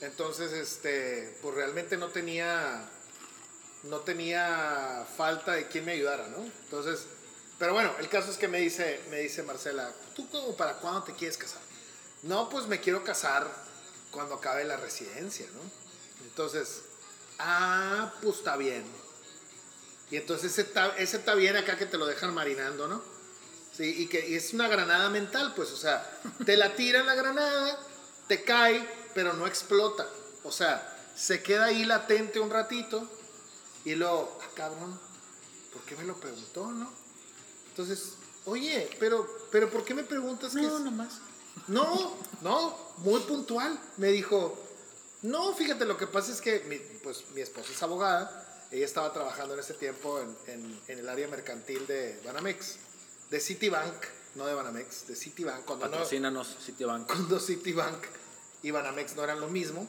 [0.00, 2.88] Entonces, este, pues realmente no tenía,
[3.84, 6.42] no tenía falta de quien me ayudara, ¿no?
[6.42, 7.06] Entonces,
[7.58, 11.02] pero bueno, el caso es que me dice, me dice Marcela, ¿tú como para cuándo
[11.02, 11.60] te quieres casar?
[12.22, 13.46] No, pues me quiero casar
[14.10, 15.60] cuando acabe la residencia, ¿no?
[16.24, 16.82] Entonces,
[17.38, 18.84] ah, pues está bien.
[20.10, 23.02] Y entonces ese está, ese está bien acá que te lo dejan marinando, ¿no?
[23.76, 27.14] Sí, y que y es una granada mental, pues, o sea, te la tiran la
[27.14, 27.78] granada,
[28.26, 30.06] te cae, pero no explota.
[30.44, 33.06] O sea, se queda ahí latente un ratito
[33.84, 34.98] y luego, ah, cabrón,
[35.72, 36.90] ¿por qué me lo preguntó, no?
[37.68, 38.14] Entonces,
[38.46, 41.18] oye, pero, pero ¿por qué me preguntas que es- nomás.
[41.68, 43.78] no, no, muy puntual.
[43.96, 44.58] Me dijo,
[45.22, 48.46] no, fíjate, lo que pasa es que mi, pues, mi esposa es abogada.
[48.70, 52.76] Ella estaba trabajando en ese tiempo en, en- en el área mercantil de Banamex,
[53.30, 53.94] de Citibank,
[54.36, 55.64] no de Banamex, de Citibank.
[55.64, 57.06] Cuando, no, Patrocínanos, Citibank.
[57.06, 58.04] cuando Citibank
[58.62, 59.86] y Banamex no eran lo mismo.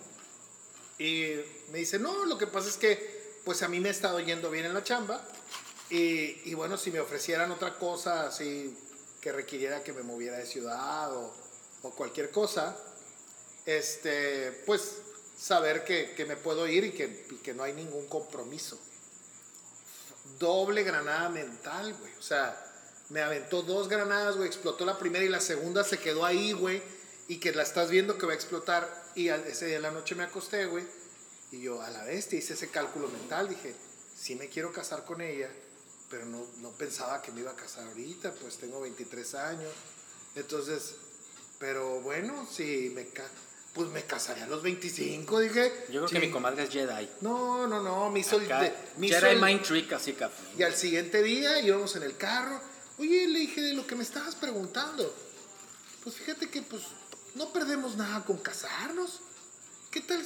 [0.98, 1.36] Y
[1.72, 4.52] me dice, no, lo que pasa es que pues a mí me ha estado yendo
[4.52, 5.22] bien en la chamba.
[5.90, 8.78] Y, y bueno, si me ofrecieran otra cosa así
[9.20, 11.34] que requiriera que me moviera de ciudad o,
[11.84, 12.78] o cualquier cosa,
[13.66, 14.98] este, pues
[15.38, 18.80] saber que, que me puedo ir y que, y que no hay ningún compromiso.
[20.40, 22.14] Doble granada mental, güey.
[22.20, 22.58] O sea,
[23.10, 24.48] me aventó dos granadas, güey.
[24.48, 26.82] Explotó la primera y la segunda se quedó ahí, güey.
[27.32, 28.86] Y que la estás viendo que va a explotar.
[29.15, 30.84] Y ese día en la noche me acosté, güey.
[31.54, 33.48] Y yo a la bestia hice ese cálculo mental.
[33.48, 33.74] Dije,
[34.17, 35.50] sí me quiero casar con ella,
[36.10, 38.34] pero no, no pensaba que me iba a casar ahorita.
[38.34, 39.72] Pues tengo 23 años.
[40.36, 40.96] Entonces,
[41.58, 43.24] pero bueno, si me ca
[43.74, 45.72] pues me casaría a los 25, dije.
[45.89, 47.10] Yo creo que mi comadre es Jedi.
[47.22, 48.44] No, no, no, me hizo el...
[48.48, 50.28] Acá, de- me hizo Jedi el- Mind Trick, así que.
[50.58, 52.60] y al siguiente día íbamos en el carro.
[52.98, 55.15] Oye, le dije de lo que me estabas preguntando.
[56.04, 56.82] Pues fíjate que pues
[57.36, 59.20] no perdemos nada con casarnos.
[59.89, 60.24] ¿Qué tal,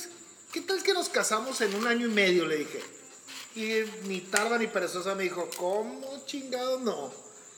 [0.52, 2.46] qué tal que nos casamos en un año y medio?
[2.46, 2.84] Le dije.
[3.56, 7.12] Y ni tarda ni perezosa me dijo, ¿cómo chingado no?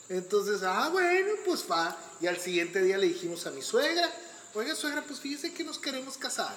[0.10, 1.98] Entonces, ah, bueno, pues va.
[2.22, 4.10] Y al siguiente día le dijimos a mi suegra,
[4.54, 6.56] oiga, suegra, pues fíjese que nos queremos casar.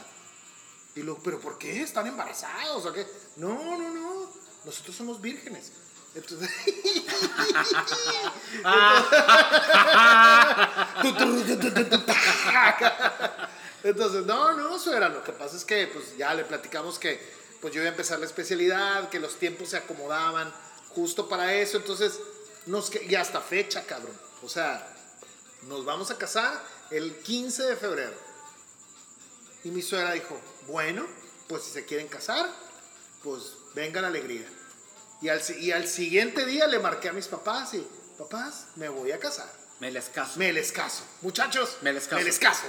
[0.94, 1.82] Y luego, ¿pero por qué?
[1.82, 3.06] ¿Están embarazados o qué?
[3.36, 4.30] No, no, no.
[4.64, 5.72] Nosotros somos vírgenes.
[6.14, 6.50] Entonces.
[13.82, 15.08] Entonces, no, no, suegra.
[15.08, 17.20] Lo que pasa es que, pues ya le platicamos que,
[17.60, 20.52] pues yo iba a empezar la especialidad, que los tiempos se acomodaban
[20.90, 21.78] justo para eso.
[21.78, 22.20] Entonces,
[22.66, 24.18] nos, y hasta fecha, cabrón.
[24.42, 24.86] O sea,
[25.62, 28.30] nos vamos a casar el 15 de febrero.
[29.62, 31.06] Y mi suegra dijo, bueno,
[31.48, 32.50] pues si se quieren casar,
[33.22, 34.48] pues venga la alegría.
[35.20, 37.86] Y al, y al siguiente día le marqué a mis papás y,
[38.18, 39.50] papás, me voy a casar.
[39.80, 40.38] Me les caso.
[40.38, 41.02] Me les caso.
[41.22, 42.24] Muchachos, Me les caso.
[42.40, 42.66] caso.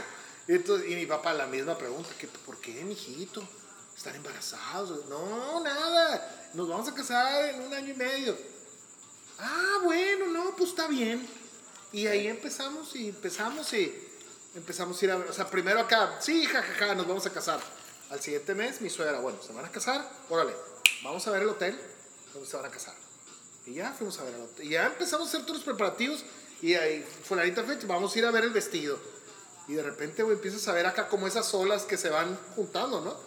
[0.48, 3.48] Y, entonces- y mi papá la misma pregunta, ¿qué, ¿por qué, mijito?
[3.96, 5.06] ¿Están embarazados?
[5.08, 6.50] No, nada.
[6.54, 8.38] Nos vamos a casar en un año y medio.
[9.40, 11.28] Ah, bueno, no, pues está bien.
[11.92, 14.08] Y ahí empezamos y empezamos y
[14.56, 17.60] empezamos a ir a ver, o sea, primero acá, sí, jajaja, nos vamos a casar.
[18.10, 20.54] Al siguiente mes, mi suegra, bueno, se van a casar, órale,
[21.04, 21.80] vamos a ver el hotel
[22.34, 22.96] donde se van a casar.
[23.66, 24.36] Y ya fuimos a ver.
[24.60, 26.24] Y ya empezamos a hacer todos los preparativos
[26.62, 29.00] y ahí, fulanita fecha, vamos a ir a ver el vestido.
[29.68, 33.02] Y de repente, güey, empiezas a ver acá como esas olas que se van juntando,
[33.02, 33.18] ¿no?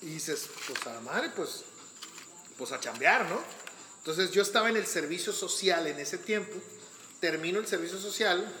[0.00, 1.64] Y dices, pues a la madre, pues,
[2.58, 3.40] pues a chambear, ¿no?
[3.98, 6.56] Entonces yo estaba en el servicio social en ese tiempo,
[7.20, 8.52] termino el servicio social,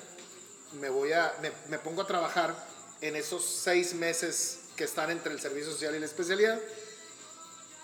[0.80, 2.54] me voy a, me, me pongo a trabajar
[3.00, 6.60] en esos seis meses que están entre el servicio social y la especialidad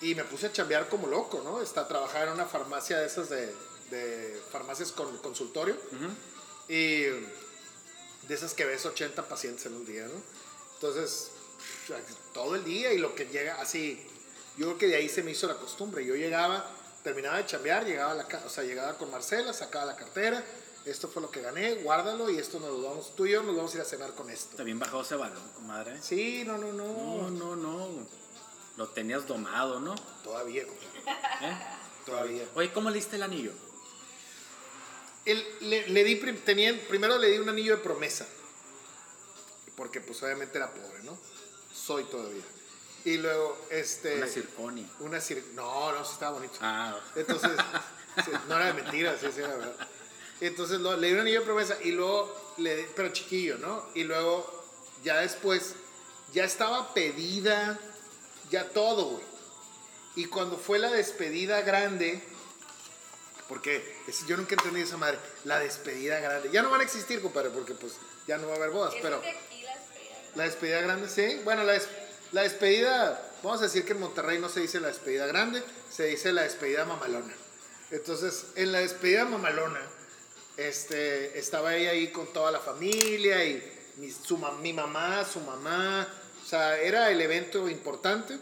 [0.00, 1.61] y me puse a chambear como loco, ¿no?
[1.61, 3.52] Está a trabajar en una farmacia de esas de,
[3.90, 5.76] de farmacias con consultorio
[6.68, 10.22] y de esas que ves 80 pacientes en un día, ¿no?
[10.74, 11.30] Entonces,
[12.32, 14.00] todo el día y lo que llega así,
[14.56, 16.04] yo creo que de ahí se me hizo la costumbre.
[16.04, 16.64] Yo llegaba,
[17.02, 20.44] terminaba de chambear, llegaba a la o sea, llegaba con Marcela, sacaba la cartera,
[20.84, 23.56] esto fue lo que gané, guárdalo y esto nos lo vamos, tú y yo nos
[23.56, 24.56] vamos a ir a cenar con esto.
[24.56, 26.00] También bajó ese balón, comadre.
[26.02, 28.06] Sí, no, no, No, no, no, no.
[28.78, 29.94] Lo tenías domado, ¿no?
[30.22, 31.56] todavía, compadre, ¿Eh?
[32.06, 32.44] todavía.
[32.54, 33.50] Oye, ¿cómo le diste el anillo?
[35.24, 36.14] Él- le, le di,
[36.44, 38.24] tenían, primero le di un anillo de promesa,
[39.76, 41.18] porque pues obviamente era pobre, ¿no?
[41.74, 42.44] Soy todavía.
[43.04, 44.16] Y luego, este...
[44.16, 44.86] Una circonia.
[45.00, 46.54] Una cir- No, no, sí estaba bonito.
[46.60, 47.50] Ah, Entonces,
[48.48, 49.88] no era de mentira, sí, sí, era verdad.
[50.40, 53.86] Entonces lo- le di un anillo de promesa y luego, le pero chiquillo, ¿no?
[53.96, 54.48] Y luego,
[55.02, 55.74] ya después,
[56.32, 57.78] ya estaba pedida,
[58.50, 59.24] ya todo, güey.
[60.16, 62.22] Y cuando fue la despedida grande,
[63.48, 66.50] porque yo nunca entendí esa madre, la despedida grande.
[66.50, 67.94] Ya no van a existir, compadre, porque pues
[68.26, 69.64] ya no va a haber bodas, pero de aquí
[70.34, 71.40] la despedida grande, sí.
[71.44, 71.88] Bueno, la, des-
[72.32, 76.04] la despedida, vamos a decir que en Monterrey no se dice la despedida grande, se
[76.04, 77.34] dice la despedida mamalona.
[77.90, 79.80] Entonces, en la despedida mamalona,
[80.58, 83.62] este, estaba ella ahí con toda la familia y
[83.96, 86.06] mi, su, mi mamá, su mamá.
[86.48, 88.38] O sea, era el evento importante.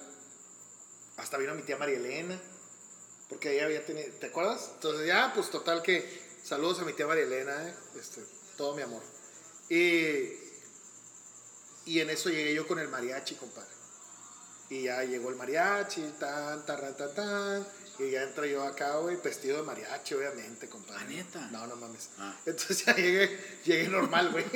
[1.16, 2.40] Hasta vino mi tía María Elena,
[3.28, 4.70] porque ella había tenido, ¿te acuerdas?
[4.74, 8.22] Entonces ya, pues total que saludos a mi tía María Elena, eh, este,
[8.56, 9.02] todo mi amor.
[9.68, 10.34] Y,
[11.86, 13.74] y en eso llegué yo con el mariachi, compadre.
[14.70, 17.66] Y ya llegó el mariachi, tan, tan, tan, tan.
[17.98, 21.02] Y ya entro yo acá, güey, vestido de mariachi, obviamente, compadre.
[21.02, 21.40] ¿Ah, neta?
[21.50, 22.10] No, no mames.
[22.18, 22.36] Ah.
[22.46, 24.44] Entonces ya llegué, llegué normal, güey.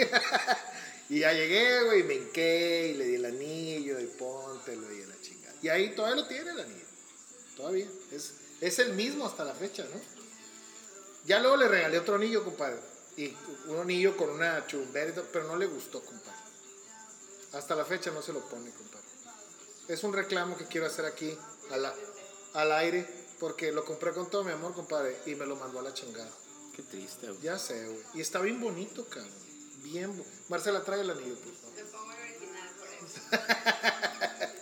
[1.10, 5.20] y ya llegué, güey, me hinqué y le di el anillo y póntelo y la
[5.20, 5.54] chingada.
[5.60, 6.86] Y ahí todavía lo tiene el anillo.
[7.56, 7.86] Todavía.
[8.12, 10.00] Es, es el mismo hasta la fecha, ¿no?
[11.26, 12.78] Ya luego le regalé otro anillo, compadre.
[13.16, 16.38] Y un anillo con una chumbera, y pero no le gustó, compadre.
[17.52, 19.04] Hasta la fecha no se lo pone, compadre.
[19.88, 21.36] Es un reclamo que quiero hacer aquí
[21.70, 21.94] a la-
[22.54, 23.06] al aire,
[23.40, 26.30] porque lo compré con todo mi amor, compadre, y me lo mandó a la chingada.
[26.74, 27.40] Qué triste, güey.
[27.42, 28.02] Ya sé, güey.
[28.14, 29.49] Y está bien bonito, cabrón.
[29.82, 30.24] Bien.
[30.48, 31.74] Marcela, trae el anillo, por favor.
[31.76, 33.20] Te pongo el original por eso.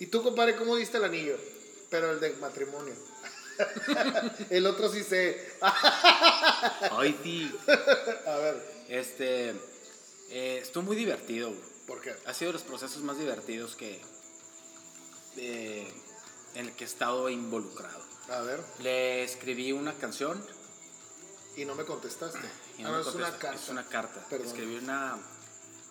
[0.00, 1.36] ¿Y tú, compadre, cómo diste el anillo?
[1.90, 2.94] Pero el de matrimonio.
[4.50, 5.48] el otro sí sé.
[6.92, 7.52] Ay, sí.
[8.26, 9.50] A ver, Este.
[10.30, 11.68] eh, estuvo muy divertido, güey.
[11.86, 12.14] ¿por qué?
[12.26, 14.00] Ha sido de los procesos más divertidos que.
[15.36, 15.90] eh,
[16.54, 18.02] en el que he estado involucrado.
[18.28, 18.60] A ver.
[18.80, 20.44] Le escribí una canción.
[21.60, 22.38] Y no me contestaste.
[22.78, 23.54] y ah, no no, me es una carta.
[23.62, 24.24] Es una carta.
[24.30, 24.46] Perdón.
[24.46, 25.18] Escribí una,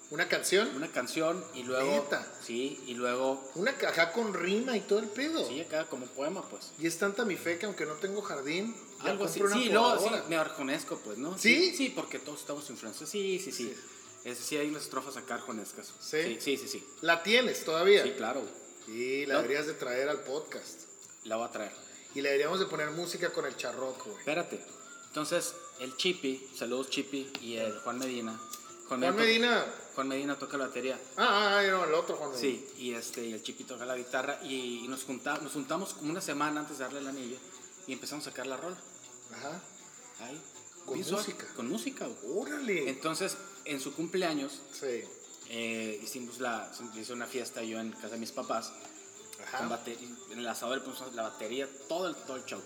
[0.09, 0.73] ¿Una canción?
[0.75, 1.91] una canción y luego.
[1.91, 2.25] ¿Neta?
[2.41, 3.51] Sí, y luego.
[3.55, 5.45] Una caja con rima y todo el pedo.
[5.47, 6.71] Sí, acá como poema, pues.
[6.79, 9.41] Y es tanta mi fe que aunque no tengo jardín, Algo así.
[9.41, 11.37] una Sí, luego sí, me arjonesco, pues, ¿no?
[11.37, 11.75] ¿Sí?
[11.75, 13.09] Sí, porque todos estamos influenciados.
[13.09, 13.63] Sí, sí, sí.
[13.65, 13.75] Sí.
[14.23, 15.93] Es, sí, hay unas estrofas acá arjonescas.
[15.99, 16.21] ¿Sí?
[16.23, 16.67] Sí, sí, sí.
[16.69, 16.87] sí.
[17.01, 18.03] La tienes todavía.
[18.03, 18.41] Sí, claro.
[18.87, 19.41] Y la No.
[19.41, 20.83] deberías de traer al podcast.
[21.25, 21.73] La voy a traer.
[22.15, 24.19] Y le deberíamos de poner música con el charroco, güey.
[24.19, 24.63] Espérate.
[25.17, 28.39] Entonces, el Chipi, saludos Chipi, y el Juan Medina.
[28.87, 29.65] Juan Medina.
[29.95, 30.95] Juan Medina toca la batería.
[31.17, 32.39] Ah, ah, no, el otro Juan Medina.
[32.39, 34.39] Sí, y, este, y el Chipi toca la guitarra.
[34.43, 37.35] Y, nos, junta- nos juntamos como una semana antes de darle el anillo
[37.87, 38.77] y empezamos a sacar la rola.
[39.33, 39.59] Ajá.
[40.19, 40.39] Ahí.
[40.85, 41.47] Con música.
[41.55, 42.07] Con música.
[42.35, 42.87] Órale.
[42.87, 45.01] Entonces, en su cumpleaños, Sí.
[45.49, 48.71] eh, hicimos la, hice una fiesta yo en casa de mis papás.
[49.37, 49.67] Con Ajá.
[49.67, 52.61] batería, en el asador le pusimos la batería, todo el, todo el show.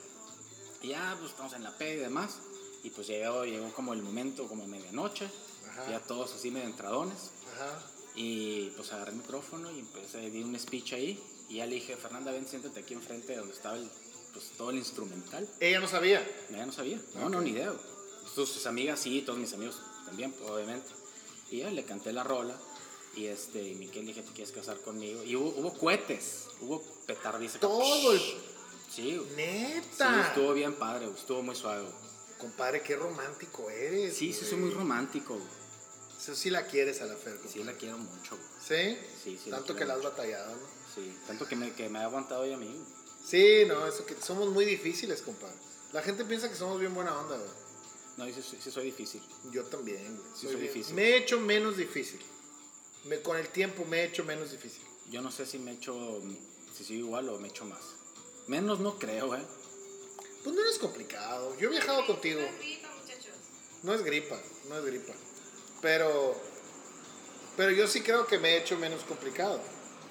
[0.81, 2.39] Y ya, pues estamos en la P y demás.
[2.83, 5.29] Y pues llegó, llegó como el momento, como medianoche.
[5.69, 5.91] Ajá.
[5.91, 7.31] Ya todos así medio entradones.
[7.53, 7.83] Ajá.
[8.15, 11.23] Y pues agarré el micrófono y empecé, di un speech ahí.
[11.49, 13.89] Y ya le dije, Fernanda, ven, siéntate aquí enfrente donde estaba el,
[14.33, 15.47] pues, todo el instrumental.
[15.59, 16.25] Ella no sabía.
[16.49, 16.99] Ya no sabía.
[17.15, 17.73] No, no, ni idea.
[18.33, 20.89] Sus, sus amigas sí, todos mis amigos también, pues, obviamente.
[21.51, 22.57] Y ya le canté la rola.
[23.15, 25.21] Y este, y Miquel le dije, ¿te quieres casar conmigo?
[25.23, 27.59] Y hubo, hubo cohetes, hubo petardiza.
[27.59, 28.21] Todo el...
[28.93, 29.29] Sí, güey.
[29.29, 30.27] sí, Neta.
[30.27, 31.81] estuvo bien padre, güey, estuvo muy suave.
[31.83, 31.93] güey.
[32.37, 34.15] Compadre, qué romántico eres.
[34.17, 35.35] Sí, sí, soy muy romántico.
[35.35, 35.47] güey.
[36.19, 37.33] Eso sí la quieres a la Fer.
[37.37, 37.63] Sí, compadre.
[37.65, 38.37] la quiero mucho.
[38.37, 38.49] güey.
[38.95, 38.99] ¿Sí?
[39.23, 40.67] Sí, sí, Tanto que la has batallado, ¿no?
[40.93, 42.83] Sí, tanto que me, que me ha aguantado ella a mí.
[43.25, 45.55] Sí, no, eso que somos muy difíciles, compadre.
[45.93, 47.49] La gente piensa que somos bien buena onda, güey.
[48.17, 49.21] No, yo sí, sí soy difícil.
[49.51, 50.29] Yo también, güey.
[50.35, 50.93] Sí, Soy soy difícil.
[50.95, 52.19] Me he hecho menos difícil.
[53.05, 54.83] Me, con el tiempo me he hecho menos difícil.
[55.09, 56.21] Yo no sé si me he hecho,
[56.75, 57.79] si sigo igual o me he hecho más.
[58.51, 59.41] Menos no creo, ¿eh?
[60.43, 61.57] Pues no eres complicado.
[61.57, 62.41] Yo he viajado contigo.
[62.41, 63.33] No es gripa, muchachos.
[63.81, 65.13] No es gripa, no es gripa.
[65.81, 66.35] Pero,
[67.55, 69.61] pero yo sí creo que me he hecho menos complicado.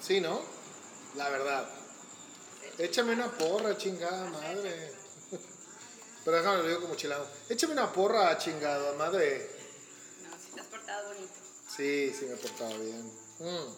[0.00, 0.40] Sí, ¿no?
[1.16, 1.68] La verdad.
[2.79, 4.90] Échame una porra, chingada madre.
[6.24, 7.29] Pero déjame lo digo como chilado.
[7.50, 9.50] Échame una porra, chingada madre.
[10.22, 11.35] No, si te has portado bonito.
[11.76, 13.07] Sí, sí me he portado bien.
[13.38, 13.74] Mm.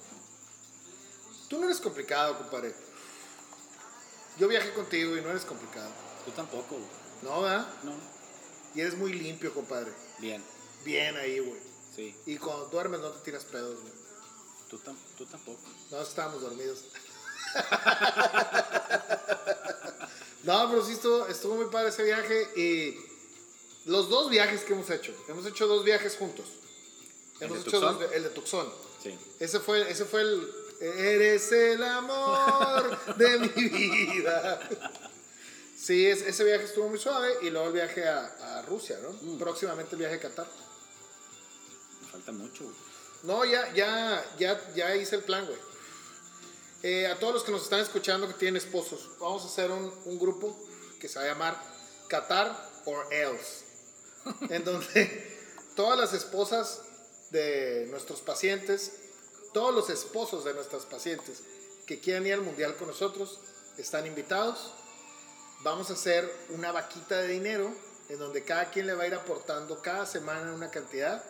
[1.48, 2.91] Tú no eres complicado, compadre.
[4.38, 5.90] Yo viajé contigo y no eres complicado.
[6.24, 6.86] Tú tampoco, güey.
[7.22, 7.66] ¿No, verdad?
[7.84, 7.92] No.
[8.74, 9.92] Y eres muy limpio, compadre.
[10.18, 10.42] Bien,
[10.84, 11.60] Bien ahí, güey.
[11.94, 12.14] sí.
[12.26, 13.92] Y cuando duermes no te tiras pedos, güey.
[14.70, 15.60] Tú, tam- tú tampoco.
[15.90, 16.84] No estábamos dormidos.
[20.44, 22.96] no, pero sí estuvo, estuvo muy padre ese viaje y
[23.84, 25.14] los dos viajes que hemos hecho.
[25.28, 26.46] Hemos hecho dos viajes juntos.
[27.40, 27.98] ¿El Hemos de hecho Tucson?
[27.98, 28.72] dos- el de Tucson.
[29.02, 29.18] Sí.
[29.40, 30.48] Ese fue, ese fue el.
[30.82, 34.60] Eres el amor de mi vida.
[35.76, 39.10] Sí, es- ese viaje estuvo muy suave y luego el viaje a, a Rusia, ¿no?
[39.12, 39.38] Mm.
[39.38, 40.46] Próximamente el viaje a Qatar.
[42.02, 42.76] Me falta mucho, güey.
[43.22, 45.58] No, ya, ya, ya, ya hice el plan, güey.
[46.82, 49.92] Eh, a todos los que nos están escuchando que tienen esposos, vamos a hacer un,
[50.04, 50.58] un grupo
[51.00, 51.56] que se va a llamar
[52.08, 53.64] Qatar or Else.
[54.50, 55.38] en donde
[55.76, 56.80] todas las esposas
[57.30, 58.92] de nuestros pacientes,
[59.52, 61.42] todos los esposos de nuestras pacientes
[61.86, 63.38] que quieran ir al mundial con nosotros,
[63.76, 64.72] están invitados.
[65.62, 67.72] Vamos a hacer una vaquita de dinero
[68.08, 71.24] en donde cada quien le va a ir aportando cada semana una cantidad,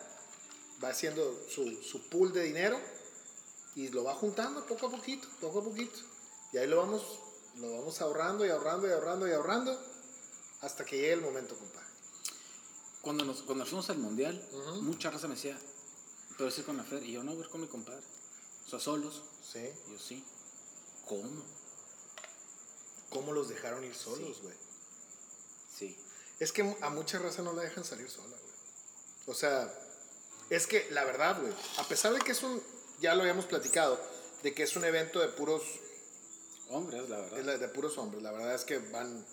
[0.83, 2.79] va haciendo su, su pool de dinero
[3.75, 5.99] y lo va juntando poco a poquito, poco a poquito.
[6.51, 7.19] Y ahí lo vamos,
[7.57, 9.79] lo vamos ahorrando y ahorrando y ahorrando y ahorrando
[10.61, 11.87] hasta que llegue el momento, compadre.
[13.01, 14.41] Cuando nos, cuando fuimos al mundial,
[14.81, 15.59] mucha raza me decía,
[16.43, 17.01] pero es ir con la Fer.
[17.03, 18.01] Y yo no, voy a ir con mi compadre.
[18.67, 19.21] O sea, solos.
[19.49, 19.63] Sí.
[19.89, 20.21] Yo sí.
[21.07, 21.41] ¿Cómo?
[23.09, 24.55] ¿Cómo los dejaron ir solos, güey?
[25.77, 25.97] Sí.
[26.39, 28.53] Es que a mucha raza no la dejan salir sola, güey.
[29.27, 29.73] O sea,
[30.49, 32.61] es que la verdad, güey, a pesar de que es un,
[32.99, 33.97] ya lo habíamos platicado,
[34.41, 35.63] de que es un evento de puros,
[36.69, 37.39] Hombres, la verdad.
[37.39, 39.25] es la- de puros hombres, la verdad es que van,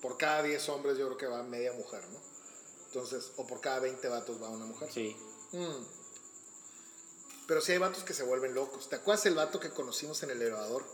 [0.00, 2.20] por cada 10 hombres yo creo que va media mujer, ¿no?
[2.86, 4.92] Entonces, o por cada 20 vatos va una mujer.
[4.92, 5.16] Sí.
[5.52, 5.84] Mm.
[7.46, 8.88] Pero sí hay vatos que se vuelven locos.
[8.88, 10.84] ¿Te acuerdas el vato que conocimos en el elevador?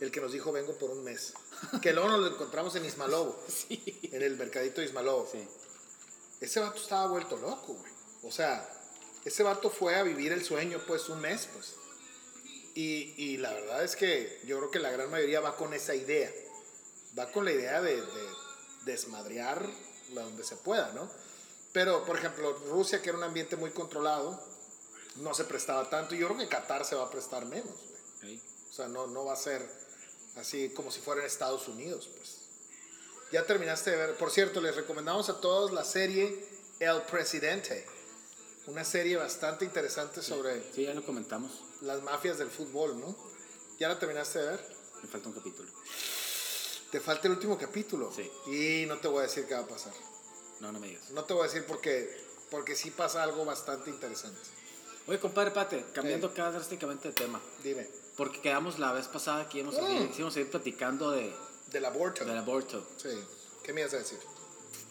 [0.00, 1.32] El que nos dijo vengo por un mes.
[1.80, 4.00] Que luego nos lo encontramos en Ismalobo, Sí.
[4.12, 5.28] en el mercadito de Ismalobo.
[5.30, 5.46] Sí.
[6.40, 7.92] Ese vato estaba vuelto loco, güey.
[8.24, 8.68] O sea,
[9.24, 11.74] ese vato fue a vivir el sueño, pues, un mes, pues.
[12.74, 15.94] Y, y la verdad es que yo creo que la gran mayoría va con esa
[15.94, 16.32] idea.
[17.16, 18.26] Va con la idea de, de
[18.84, 19.64] desmadrear
[20.10, 21.08] donde se pueda, ¿no?
[21.72, 24.42] Pero, por ejemplo, Rusia, que era un ambiente muy controlado,
[25.16, 26.14] no se prestaba tanto.
[26.14, 27.74] Y yo creo que Qatar se va a prestar menos,
[28.20, 28.38] güey.
[28.38, 28.42] Sí.
[28.70, 29.68] O sea, no, no va a ser
[30.36, 32.38] así como si fuera en Estados Unidos, pues.
[33.32, 34.16] Ya terminaste de ver.
[34.16, 36.46] Por cierto, les recomendamos a todos la serie
[36.80, 37.86] El Presidente.
[38.66, 41.50] Una serie bastante interesante sobre Sí, ya lo comentamos.
[41.80, 43.16] las mafias del fútbol, ¿no?
[43.78, 44.76] ¿Ya la terminaste de ver?
[45.02, 45.68] Me falta un capítulo.
[46.92, 48.12] Te falta el último capítulo.
[48.14, 48.30] Sí.
[48.52, 49.92] Y no te voy a decir qué va a pasar.
[50.60, 51.10] No, no me digas.
[51.10, 52.14] No te voy a decir porque,
[52.50, 54.38] porque sí pasa algo bastante interesante.
[55.06, 57.40] Oye, compadre Pate, cambiando acá drásticamente de tema.
[57.64, 57.88] Dime.
[58.16, 60.12] Porque quedamos la vez pasada que íbamos Mm.
[60.16, 61.34] íbamos a ir platicando de,
[61.70, 62.24] Del aborto.
[62.24, 62.86] del aborto.
[62.96, 63.08] Sí.
[63.64, 64.18] ¿Qué me ibas a decir?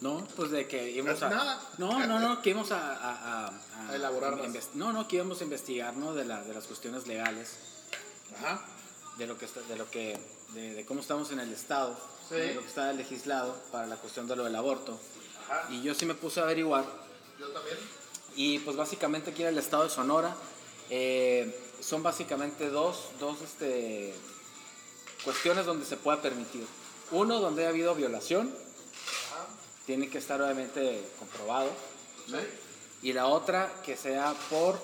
[0.02, 1.30] No, pues de que íbamos a.
[1.30, 1.62] Nada.
[1.78, 2.80] No, no, no, que íbamos a.
[2.96, 4.70] a, a- A elaborar más.
[4.76, 6.14] No, no, que íbamos a investigar, ¿no?
[6.14, 7.56] De, la, de las cuestiones legales,
[8.38, 8.66] Ajá.
[9.18, 10.20] de lo que está, de lo que.
[10.54, 11.96] De, de cómo estamos en el Estado,
[12.28, 12.36] Sí.
[12.36, 15.00] de lo que está legislado para la cuestión de lo del aborto.
[15.50, 15.68] Ajá.
[15.72, 16.84] Y yo sí me puse a averiguar.
[17.40, 17.78] Yo también.
[18.36, 20.36] Y pues básicamente aquí en el estado de Sonora
[20.90, 24.14] eh, son básicamente dos, dos este,
[25.24, 26.66] cuestiones donde se pueda permitir.
[27.12, 28.54] Uno, donde ha habido violación,
[29.86, 31.70] tiene que estar obviamente comprobado.
[32.28, 32.38] ¿no?
[33.02, 34.82] Y la otra, que sea por...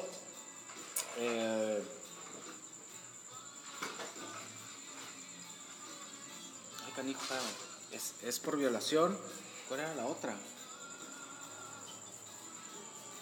[1.19, 1.81] eh,
[6.85, 7.21] ay, canijo,
[8.23, 9.17] es por violación.
[9.67, 10.35] ¿Cuál era la otra?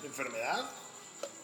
[0.03, 0.65] ¿Enfermedad?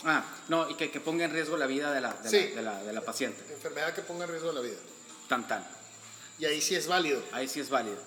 [0.03, 2.49] Ah, no, y que, que ponga en riesgo la vida de la, de, Sí.
[2.49, 3.41] la, de la- de la paciente.
[3.53, 4.77] Enfermedad que ponga en riesgo la vida.
[5.27, 5.65] Tan, tan.
[6.39, 7.21] Y ahí sí es válido.
[7.31, 7.97] Ahí sí es válido.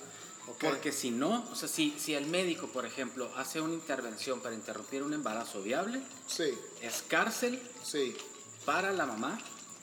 [0.60, 4.54] Porque si no, o sea, si, si el médico, por ejemplo, hace una intervención para
[4.54, 6.52] interrumpir un embarazo viable, Sí,
[6.82, 8.14] es cárcel sí.
[8.66, 9.38] para la mamá,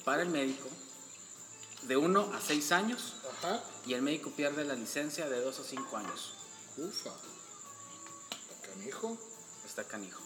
[0.05, 0.69] para el médico,
[1.83, 3.63] de 1 a 6 años, Ajá.
[3.87, 6.33] y el médico pierde la licencia de 2 a 5 años.
[6.77, 7.09] Ufa.
[8.67, 9.17] Canijo.
[9.65, 10.21] Está canijo.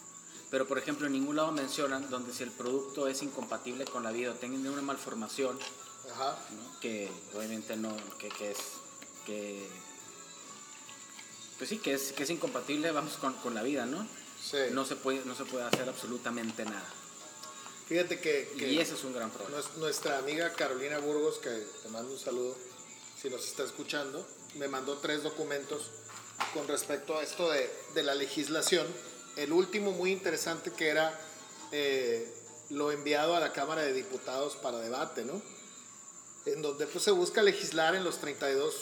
[0.55, 4.11] Pero, por ejemplo, en ningún lado mencionan donde si el producto es incompatible con la
[4.13, 5.59] vida o tiene una malformación,
[6.13, 6.37] Ajá.
[6.51, 6.79] ¿no?
[6.79, 8.57] que obviamente no, que, que es,
[9.25, 9.67] que,
[11.57, 14.07] pues sí, que es, que es incompatible, vamos, con, con la vida, ¿no?
[14.41, 14.55] Sí.
[14.71, 16.87] No se puede, no se puede hacer absolutamente nada.
[17.89, 19.57] Fíjate que, que Y ese es un gran problema.
[19.61, 21.49] nues- nuestra amiga Carolina Burgos, que
[21.83, 22.55] te mando un saludo,
[23.21, 25.89] si nos está escuchando, me mandó tres documentos
[26.53, 28.87] con respecto a esto de, de la legislación.
[29.35, 31.19] El último muy interesante que era
[31.71, 32.27] eh,
[32.69, 35.41] lo enviado a la Cámara de Diputados para debate, ¿no?
[36.45, 38.75] En donde pues, se busca legislar en los 32,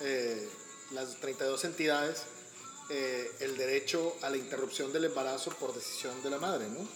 [0.00, 0.48] eh,
[0.92, 2.22] las 32 entidades
[2.90, 6.86] eh, el derecho a la interrupción del embarazo por decisión de la madre, ¿no?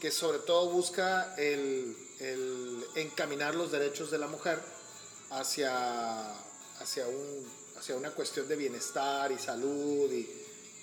[0.00, 1.96] que sobre todo busca el,
[2.94, 4.58] encaminar los derechos de la mujer
[5.30, 6.30] hacia,
[6.80, 7.46] hacia, un,
[7.78, 10.28] hacia una cuestión de bienestar y salud y,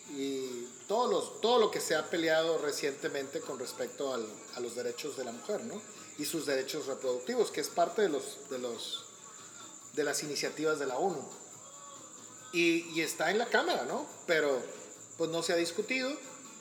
[0.09, 4.75] y todos los, todo lo que se ha peleado recientemente con respecto al- a los
[4.75, 5.81] derechos de la mujer ¿no?
[6.17, 9.05] y sus derechos reproductivos, que es parte de, los, de, los,
[9.93, 11.21] de las iniciativas de la ONU.
[12.53, 14.07] Y, y está en la Cámara, ¿no?
[14.25, 14.61] Pero
[15.17, 16.09] pues no se ha discutido,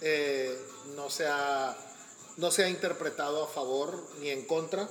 [0.00, 0.58] eh,
[0.96, 1.76] no se ha
[2.36, 4.90] no se ha interpretado a favor ni en contra.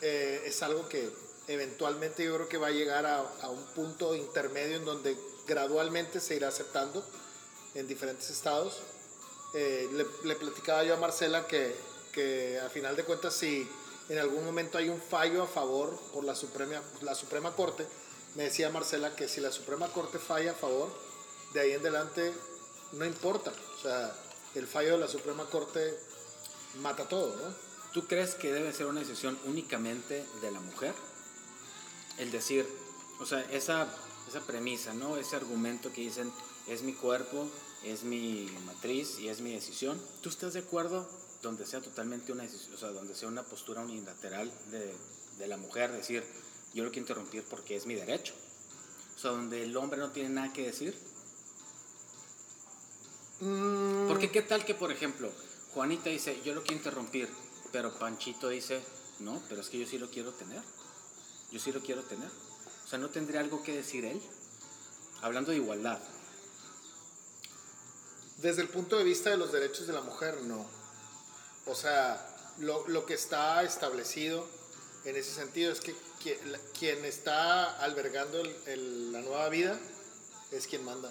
[0.00, 1.08] Eh, es algo que
[1.46, 5.16] eventualmente yo creo que va a llegar a, a un punto intermedio en donde
[5.46, 7.04] gradualmente se irá aceptando
[7.76, 8.80] en diferentes estados.
[9.54, 11.74] Eh, le, le platicaba yo a Marcela que,
[12.12, 13.68] que a final de cuentas si
[14.08, 17.86] en algún momento hay un fallo a favor por la Suprema, la Suprema Corte,
[18.34, 20.88] me decía Marcela que si la Suprema Corte falla a favor,
[21.54, 22.32] de ahí en adelante
[22.92, 23.52] no importa.
[23.78, 24.14] O sea,
[24.54, 25.98] el fallo de la Suprema Corte
[26.80, 27.54] mata todo, ¿no?
[27.92, 30.94] ¿Tú crees que debe ser una decisión únicamente de la mujer?
[32.18, 32.68] El decir,
[33.20, 33.88] o sea, esa,
[34.28, 35.16] esa premisa, ¿no?
[35.16, 36.30] Ese argumento que dicen,
[36.66, 37.48] es mi cuerpo,
[37.84, 40.00] es mi matriz y es mi decisión.
[40.22, 41.08] ¿Tú estás de acuerdo
[41.42, 44.94] donde sea totalmente una decisión, o sea, donde sea una postura unilateral de,
[45.38, 46.24] de la mujer, decir,
[46.74, 48.34] yo lo quiero interrumpir porque es mi derecho?
[49.16, 50.94] O sea, donde el hombre no tiene nada que decir.
[53.40, 55.30] Mm, Porque qué tal que, por ejemplo,
[55.74, 57.28] Juanita dice, yo lo quiero interrumpir,
[57.72, 58.82] pero Panchito dice,
[59.20, 60.62] no, pero es que yo sí lo quiero tener.
[61.50, 62.28] Yo sí lo quiero tener.
[62.84, 64.20] O sea, ¿no tendría algo que decir él?
[65.22, 66.00] Hablando de igualdad.
[68.38, 70.66] Desde el punto de vista de los derechos de la mujer, no.
[71.66, 72.24] O sea,
[72.58, 74.46] lo, lo que está establecido
[75.04, 79.78] en ese sentido es que qui- la- quien está albergando el- el- la nueva vida
[80.52, 81.10] es quien manda.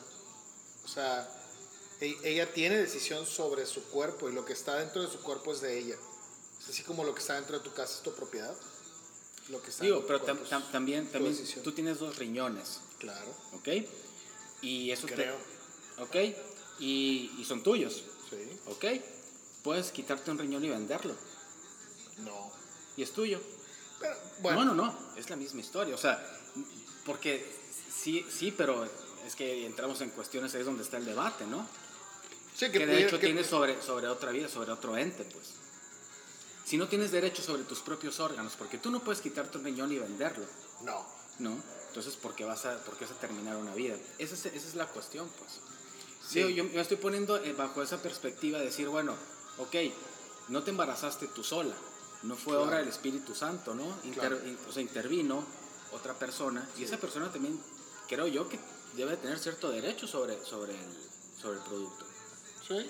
[0.83, 1.27] O sea,
[2.01, 5.51] e- ella tiene decisión sobre su cuerpo y lo que está dentro de su cuerpo
[5.53, 5.95] es de ella.
[6.61, 8.55] Es así como lo que está dentro de tu casa es tu propiedad.
[9.49, 13.67] Lo que está Digo, pero tam- tam- también, también tú tienes dos riñones, Claro, ¿ok?
[14.61, 15.35] Y eso te- creo.
[15.99, 16.15] ¿Ok?
[16.79, 18.37] Y, y son tuyos, Sí.
[18.67, 18.85] ¿ok?
[19.63, 21.15] Puedes quitarte un riñón y venderlo.
[22.19, 22.51] No.
[22.97, 23.39] Y es tuyo.
[23.99, 26.21] Pero, bueno, No, no, no, es la misma historia, o sea,
[27.05, 27.45] porque
[27.93, 28.87] sí, sí, pero
[29.25, 31.67] es que entramos en cuestiones ahí es donde está el debate, ¿no?
[32.55, 35.53] sí, Que, de pudiera- hecho que- tienes sobre, sobre otra vida, sobre otro ente, pues.
[36.65, 39.91] Si no tienes derecho sobre tus propios órganos, porque tú no puedes quitarte un riñón
[39.91, 40.45] y venderlo,
[40.83, 41.05] No.
[41.39, 41.57] ¿no?
[41.87, 43.95] Entonces, ¿por qué vas a, por qué vas a terminar una vida?
[44.17, 45.59] Esa es, esa es la cuestión, pues.
[46.27, 46.39] Sí.
[46.39, 49.13] Digo, yo me estoy poniendo eh, bajo esa perspectiva de decir, bueno,
[49.57, 49.75] ok,
[50.49, 51.75] no te embarazaste tú sola,
[52.23, 52.63] no fue Claro.
[52.67, 53.83] obra del Espíritu Santo, ¿no?
[54.03, 54.47] Inter- Claro.
[54.47, 55.43] in- o sea, intervino
[55.91, 57.59] otra persona y esa persona también,
[58.07, 58.59] creo yo, que
[58.95, 60.97] debe tener cierto derecho sobre, sobre, el,
[61.41, 62.05] sobre el producto.
[62.67, 62.87] Sí.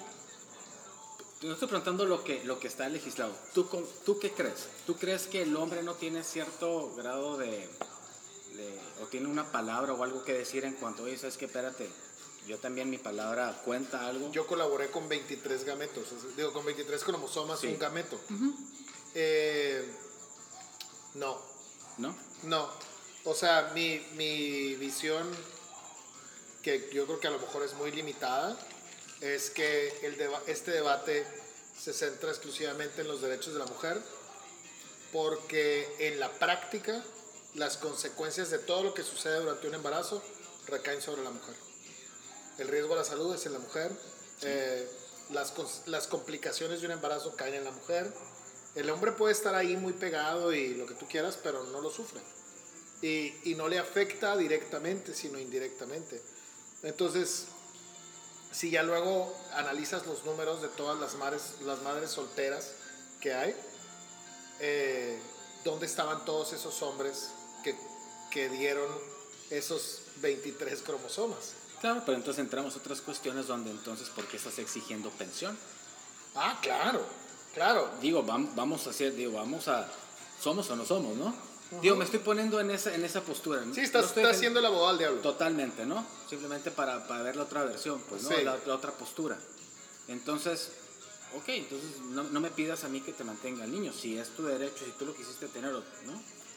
[1.42, 3.34] No estoy preguntando lo que, lo que está legislado.
[3.54, 3.68] ¿Tú,
[4.06, 4.68] ¿Tú qué crees?
[4.88, 7.70] ¿Tú crees que el hombre no tiene cierto grado de,
[8.56, 11.90] de- o tiene una palabra o algo que decir en cuanto, oye, sabes que espérate,
[12.48, 14.32] yo también mi palabra cuenta algo?
[14.32, 17.68] Yo colaboré con 23 gametos, digo, con 23 cromosomas, Sí.
[17.68, 18.20] un gameto.
[19.16, 19.86] Eh,
[21.16, 21.40] no,
[21.98, 22.16] ¿No?
[22.44, 22.70] no.
[23.24, 25.28] O sea, mi, mi visión,
[26.62, 28.58] que yo creo que a lo mejor es muy limitada,
[29.22, 31.26] es que el deba- este debate
[31.80, 34.00] se centra exclusivamente en los derechos de la mujer,
[35.12, 37.04] porque en la práctica
[37.54, 40.22] las consecuencias de todo lo que sucede durante un embarazo
[40.68, 41.56] recaen sobre la mujer.
[42.58, 43.92] El riesgo a la salud es en la mujer,
[44.42, 44.88] eh,
[45.32, 45.54] las,
[45.88, 48.12] las complicaciones de un embarazo caen en la mujer.
[48.76, 51.90] El hombre puede estar ahí muy pegado y lo que tú quieras, pero no lo
[51.90, 52.22] sufre.
[53.02, 56.22] Y, y no le afecta directamente, sino indirectamente.
[56.84, 57.46] Entonces,
[58.52, 62.72] si ya luego analizas los números de todas las madres, las madres solteras
[63.20, 63.56] que hay,
[64.60, 65.20] eh,
[65.64, 67.32] ¿dónde estaban todos esos hombres
[67.64, 67.76] que,
[68.32, 68.90] que dieron
[69.50, 71.54] esos 23 cromosomas?
[71.86, 75.56] Claro, pero entonces entramos a otras cuestiones donde entonces, ¿por qué estás exigiendo pensión?
[76.34, 77.06] Ah, claro,
[77.54, 77.92] claro.
[78.02, 79.88] Digo, vam- vamos a hacer, digo, vamos a,
[80.42, 81.32] somos o no somos, ¿no?
[81.84, 83.62] Digo, me estoy poniendo en esa, en esa postura.
[83.62, 85.22] Sí, No estás, estoy estás siendo el abogado del diablo.
[85.22, 86.04] Totalmente, ¿no?
[86.28, 88.30] Simplemente para, para ver la otra versión, pues, ¿no?
[88.30, 88.44] Sí.
[88.44, 89.38] La, la otra postura.
[90.08, 90.72] Entonces,
[91.36, 93.94] ok, entonces no, no me pidas a mí que te mantenga el niño.
[93.94, 95.84] Si es tu derecho, si tú lo quisiste tener, ¿no?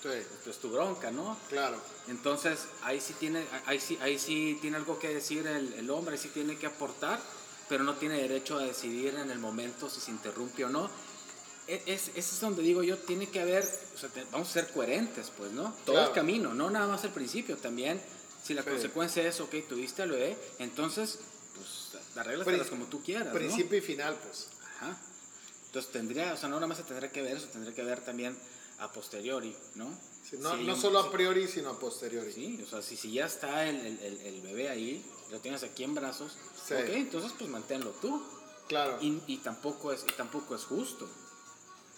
[0.03, 1.37] Sí, Esto es tu bronca, ¿no?
[1.49, 1.81] claro.
[2.09, 6.15] Entonces, ahí sí tiene, ahí sí, ahí sí tiene algo que decir el, el hombre,
[6.15, 7.21] ahí sí tiene que aportar,
[7.69, 10.89] pero no tiene derecho a decidir en el momento si se interrumpe o no.
[11.67, 13.63] Es, ese es donde digo yo, tiene que haber,
[13.95, 15.75] o sea, te- vamos a ser coherentes, pues, ¿no?
[15.85, 16.09] Todo Claro.
[16.09, 18.01] el camino, no nada más el principio, también.
[18.43, 18.71] Si la Sí.
[18.71, 21.19] consecuencia es, ok, tuviste al bebé, entonces,
[21.55, 23.33] pues, arreglas Prin- como tú quieras, ¿no?
[23.35, 24.47] Principio y final, pues.
[24.77, 24.97] Ajá.
[25.67, 28.01] Entonces tendría, o sea, no nada más se tendría que ver eso, tendría que ver
[28.01, 28.35] también
[28.79, 29.89] a posteriori, ¿no?
[30.29, 32.33] Sí, no no solo a priori, sino a posteriori.
[32.33, 35.63] Sí, o sea, si, si ya está el, el- el- el bebé ahí, lo tienes
[35.65, 36.75] aquí en brazos, Sí.
[36.75, 38.23] ok, entonces pues manténlo tú.
[38.69, 41.09] Claro, Y, y tampoco es, y tampoco es justo.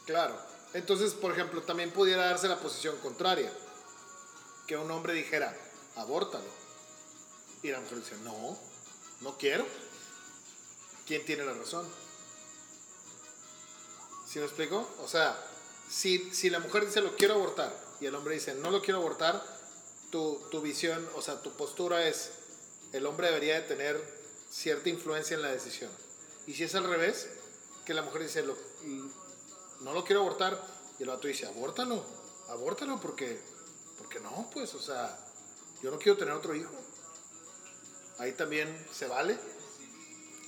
[0.06, 0.36] claro.
[0.72, 3.52] Entonces, por ejemplo, también pudiera darse la posición contraria.
[4.68, 5.52] Que un hombre dijera,
[5.96, 6.44] abórtalo.
[7.64, 8.56] Y la mujer dice, no,
[9.20, 9.66] no quiero.
[11.08, 11.84] ¿Quién tiene la razón?
[14.28, 14.88] ¿Sí me explico?
[15.02, 15.36] O sea,
[15.90, 19.00] si, si la mujer dice lo quiero abortar y el hombre dice no lo quiero
[19.00, 19.42] abortar,
[20.10, 22.30] tu, tu visión, o sea, tu postura es
[22.92, 24.20] el hombre debería de tener
[24.50, 25.90] cierta influencia en la decisión.
[26.46, 27.28] Y si es al revés,
[27.84, 28.56] que la mujer dice lo,
[29.80, 30.60] no lo quiero abortar
[30.98, 32.04] y el vato dice abórtalo,
[32.48, 33.40] abórtalo porque,
[33.98, 35.18] porque no, pues, o sea,
[35.82, 36.74] yo no quiero tener otro hijo.
[38.18, 39.38] Ahí también se vale.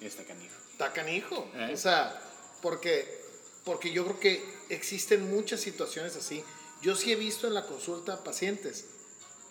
[0.01, 0.55] Está canijo.
[0.73, 1.51] Está canijo.
[1.55, 1.71] ¿Eh?
[1.73, 2.21] O sea,
[2.61, 3.25] porque,
[3.65, 6.45] porque yo creo que existen muchas situaciones así.
[6.81, 8.87] Yo sí he visto en la consulta pacientes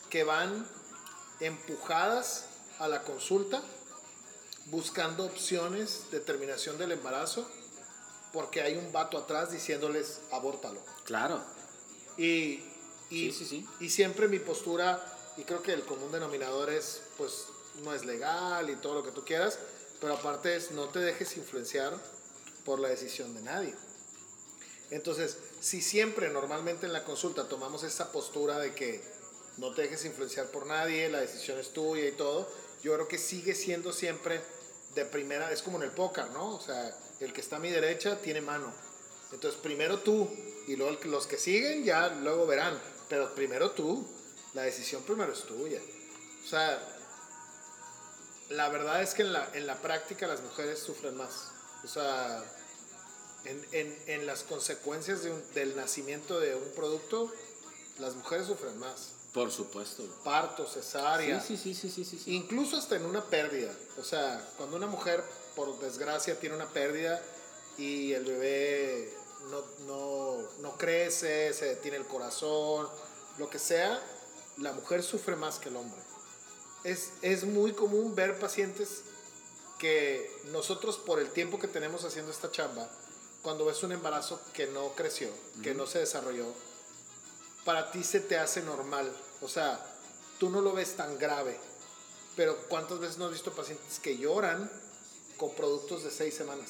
[0.09, 0.67] que van
[1.39, 2.45] empujadas
[2.79, 3.61] a la consulta
[4.65, 7.49] buscando opciones de terminación del embarazo
[8.33, 10.81] porque hay un vato atrás diciéndoles abórtalo.
[11.03, 11.41] Claro.
[12.17, 12.63] Y,
[13.09, 13.67] y, Sí, sí, sí.
[13.79, 15.03] y siempre mi postura,
[15.37, 17.45] y creo que el común denominador es, pues,
[17.83, 19.59] no es legal y todo lo que tú quieras,
[19.99, 21.97] pero aparte es no te dejes influenciar
[22.65, 23.75] por la decisión de nadie.
[24.91, 29.01] Entonces, si siempre normalmente en la consulta tomamos esa postura de que
[29.57, 32.47] no te dejes influenciar por nadie, la decisión es tuya y todo,
[32.83, 34.41] yo creo que sigue siendo siempre
[34.93, 36.55] de primera, es como en el póker, ¿no?
[36.55, 38.73] O sea, el que está a mi derecha tiene mano.
[39.31, 40.29] Entonces, primero tú
[40.67, 42.77] y luego los que siguen ya luego verán,
[43.07, 44.05] pero primero tú,
[44.53, 45.79] la decisión primero es tuya.
[46.43, 46.79] O sea,
[48.49, 51.51] la verdad es que en la, en la práctica las mujeres sufren más.
[51.85, 52.43] O sea,
[53.45, 57.31] en, en, en las consecuencias de un- del nacimiento de un producto,
[57.99, 59.09] las mujeres sufren más.
[59.33, 60.03] Por supuesto.
[60.23, 61.39] Parto, cesárea.
[61.39, 62.35] Sí, sí, sí, sí, sí, sí.
[62.35, 63.71] Incluso hasta en una pérdida.
[63.97, 65.23] O sea, cuando una mujer,
[65.55, 67.21] por desgracia, tiene una pérdida
[67.77, 69.13] y el bebé
[69.49, 72.87] no, no, no crece, se detiene el corazón,
[73.37, 74.01] lo que sea,
[74.57, 76.01] la mujer sufre más que el hombre.
[76.83, 79.03] Es, es muy común ver pacientes
[79.79, 82.89] que nosotros por el tiempo que tenemos haciendo esta chamba,
[83.41, 85.29] cuando ves un embarazo que no creció,
[85.63, 86.45] que no se desarrolló,
[87.65, 89.11] para ti se te hace normal.
[89.41, 89.83] O sea,
[90.39, 91.59] tú no lo ves tan grave.
[92.35, 94.71] Pero ¿cuántas veces no has visto pacientes que lloran
[95.37, 96.69] con productos de seis semanas?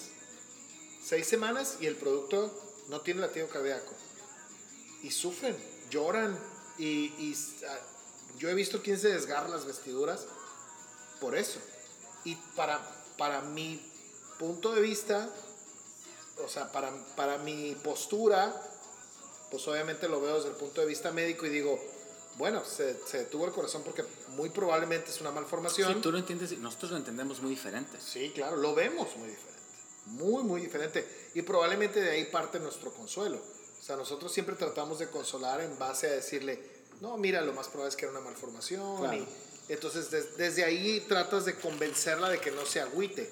[1.03, 2.51] Seis semanas y el producto
[2.89, 3.93] no tiene latido cardíaco.
[5.03, 5.57] Y sufren,
[5.89, 6.37] lloran.
[6.77, 7.79] Y, y, ah,
[8.37, 10.25] yo he visto quién se desgarra las vestiduras
[11.19, 11.59] por eso.
[12.23, 12.79] Y para,
[13.17, 13.79] para mi
[14.39, 15.29] punto de vista,
[16.43, 18.53] o sea, para, para mi postura,
[19.49, 21.79] pues obviamente lo veo desde el punto de vista médico y digo,
[22.37, 25.93] bueno, se, se detuvo el corazón porque muy probablemente es una malformación.
[25.95, 27.97] Sí, tú lo entiendes, nosotros lo entendemos muy diferente.
[27.99, 29.51] Sí, claro, lo vemos muy diferente.
[30.07, 31.07] Muy, muy diferente.
[31.35, 33.37] Y probablemente de ahí parte nuestro consuelo.
[33.79, 36.59] O sea, nosotros siempre tratamos de consolar en base a decirle,
[37.01, 38.97] no, mira, lo más probable es que era una malformación.
[38.97, 39.17] Claro.
[39.69, 43.29] Y entonces, des- desde ahí tratas de convencerla de que no se agüite.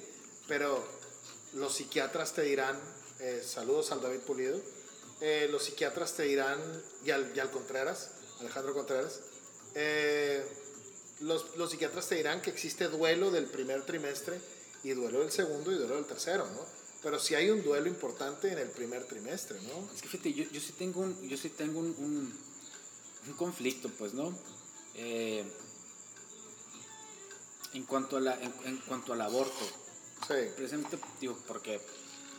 [0.47, 0.83] Pero
[1.53, 2.79] los psiquiatras te dirán,
[3.19, 4.59] eh, saludos al David Pulido,
[5.21, 6.59] eh, los psiquiatras te dirán,
[7.05, 9.19] y al, y al Contreras, Alejandro Contreras,
[9.75, 10.45] eh,
[11.19, 14.39] los, los psiquiatras te dirán que existe duelo del primer trimestre
[14.83, 16.65] y duelo del segundo y duelo del tercero, ¿no?
[17.03, 19.89] Pero sí hay un duelo importante en el primer trimestre, ¿no?
[19.93, 22.33] Es que fíjate, yo, yo sí tengo un, yo sí tengo un, un,
[23.27, 24.33] un conflicto, pues, ¿no?
[24.95, 25.43] Eh,
[27.73, 29.65] en, cuanto a la, en, en cuanto al aborto,
[30.27, 31.79] Sí, precisamente, digo, porque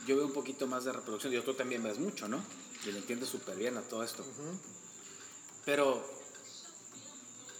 [0.07, 2.43] yo veo un poquito más de reproducción, y tú también ves mucho, ¿no?
[2.85, 4.24] Y le entiendes súper bien a todo esto.
[5.64, 6.03] Pero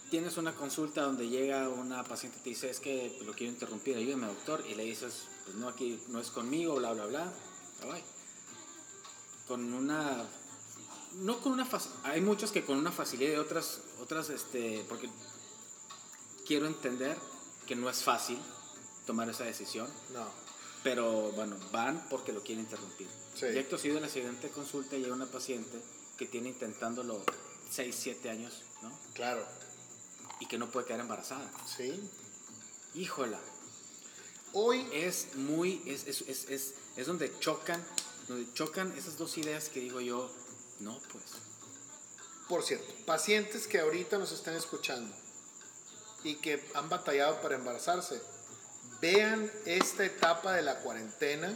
[0.09, 3.97] tienes una consulta donde llega una paciente y te dice, es que lo quiero interrumpir,
[3.97, 7.33] ayúdame, doctor, y le dices, pues no, aquí no es conmigo, bla, bla, bla,
[7.81, 8.03] bye, bye.
[9.47, 10.27] Con una...
[11.13, 11.67] No con una
[12.03, 15.09] Hay muchos que con una facilidad y otras, otras, este, porque
[16.47, 17.17] quiero entender
[17.67, 18.39] que no es fácil
[19.05, 20.27] tomar esa decisión, no,
[20.83, 23.07] pero bueno, van porque lo quieren interrumpir.
[23.35, 23.45] Sí.
[23.47, 25.79] Y acto sido en la siguiente consulta llega una paciente
[26.17, 27.23] que tiene intentándolo
[27.71, 28.91] 6, 7 años, ¿no?
[29.13, 29.45] claro,
[30.39, 31.49] Y que no puede quedar embarazada.
[31.65, 31.99] sí.
[32.93, 33.39] Híjola,
[34.53, 37.81] Hoy, es muy, es, es, es, es, es donde chocan,
[38.27, 40.29] donde chocan esas dos ideas que digo yo,
[40.81, 41.23] no, pues.
[42.49, 45.15] por cierto, pacientes que ahorita nos están escuchando
[46.25, 48.21] y que han batallado para embarazarse,
[49.01, 51.53] vean esta etapa de la cuarentena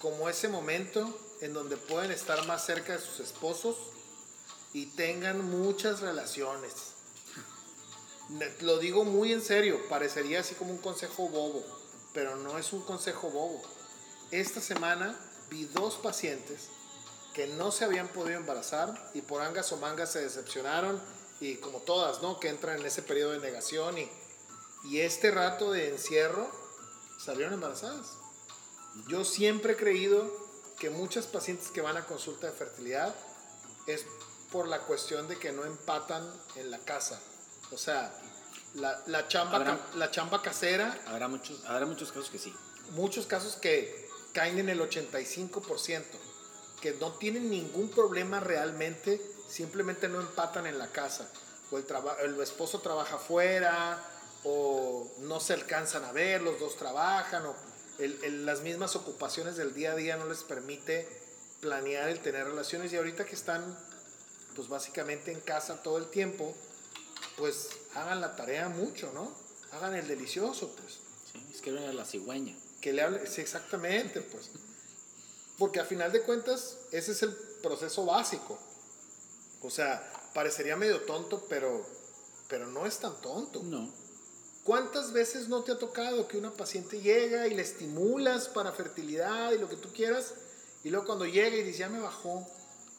[0.00, 3.76] como ese momento en donde pueden estar más cerca de sus esposos
[4.72, 6.72] y tengan muchas relaciones.
[8.28, 11.62] Ne- Lo digo muy en serio, parecería así como un consejo bobo,
[12.12, 13.62] pero no es un consejo bobo.
[14.30, 15.18] Esta semana
[15.50, 16.68] vi dos pacientes
[17.34, 21.00] que no se habían podido embarazar y por angas o mangas se decepcionaron
[21.40, 22.40] y como todas, ¿no?
[22.40, 24.10] Que entran en ese periodo de negación y,
[24.88, 26.50] y este rato de encierro
[27.18, 28.06] salieron embarazadas.
[29.08, 30.30] Yo siempre he creído
[30.78, 33.14] que muchas pacientes que van a consulta de fertilidad
[33.86, 34.04] es
[34.52, 37.20] por la cuestión de que no empatan en la casa.
[37.72, 38.12] O sea,
[38.74, 42.54] la, la chamba, Habrá- la chamba casera Habrá muchos, habrá muchos casos que sí.
[42.90, 46.04] muchos casos que caen en el 85%,
[46.80, 51.28] que no tienen ningún problema realmente, simplemente no empatan en la casa.
[51.70, 53.98] O el, traba- el esposo trabaja fuera,
[54.48, 57.54] o no se alcanzan a ver, los dos trabajan, o
[57.98, 61.08] el- el- las mismas ocupaciones del día a día no les permite
[61.60, 62.92] planear el tener relaciones.
[62.92, 63.76] Y ahorita que están,
[64.54, 66.54] pues básicamente en casa todo el tiempo,
[67.36, 69.34] pues hagan la tarea mucho, ¿no?
[69.72, 70.98] Hagan el delicioso, pues
[71.32, 72.56] Sí, es que era la cigüeña.
[72.80, 74.50] que le hable, sí, exactamente, pues.
[75.58, 78.56] Porque a final de cuentas, ese es el proceso básico.
[79.62, 81.84] O sea, parecería medio tonto, pero,
[82.48, 83.62] pero no es tan tonto.
[83.64, 83.90] No.
[84.66, 89.52] ¿Cuántas veces no te ha tocado que una paciente llega y le estimulas para fertilidad
[89.52, 90.34] y lo que tú quieras?
[90.82, 92.44] Y luego cuando llega y dice, ya me bajó.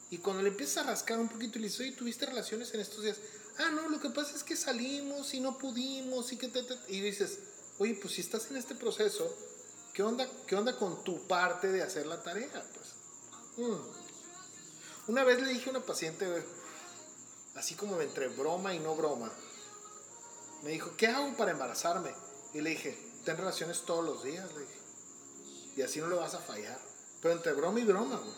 [0.08, 2.80] Y cuando le empiezas a rascar un poquito y le dices, oye, ¿tuviste relaciones en
[2.80, 3.18] estos días?
[3.58, 6.78] Ah, no, lo que pasa es que salimos y no pudimos y que te, te-".
[6.88, 7.38] Y dices,
[7.76, 9.30] oye, pues si estás en este proceso,
[9.92, 12.48] ¿qué onda, qué onda con tu parte de hacer la tarea?
[12.48, 13.68] Pues.
[13.68, 13.82] Mm.
[15.08, 16.26] Una vez le dije a una paciente,
[17.56, 19.30] así como entre broma y no broma,
[20.62, 22.10] me dijo, ¿qué hago para embarazarme?
[22.54, 24.78] Y le dije, ten relaciones todos los días, le dije.
[25.76, 26.78] Y así no le vas a fallar.
[27.22, 28.34] Pero entre broma y broma, güey.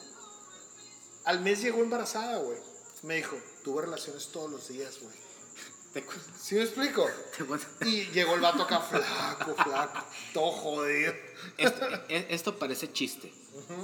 [1.24, 2.58] Al mes llegó embarazada, güey.
[3.02, 5.16] Me dijo, tuve relaciones todos los días, güey.
[6.40, 7.06] ¿Sí me explico?
[7.84, 11.12] Y llegó el vato acá flaco, flaco, todo jodido.
[11.56, 13.32] Esto, e- esto parece chiste.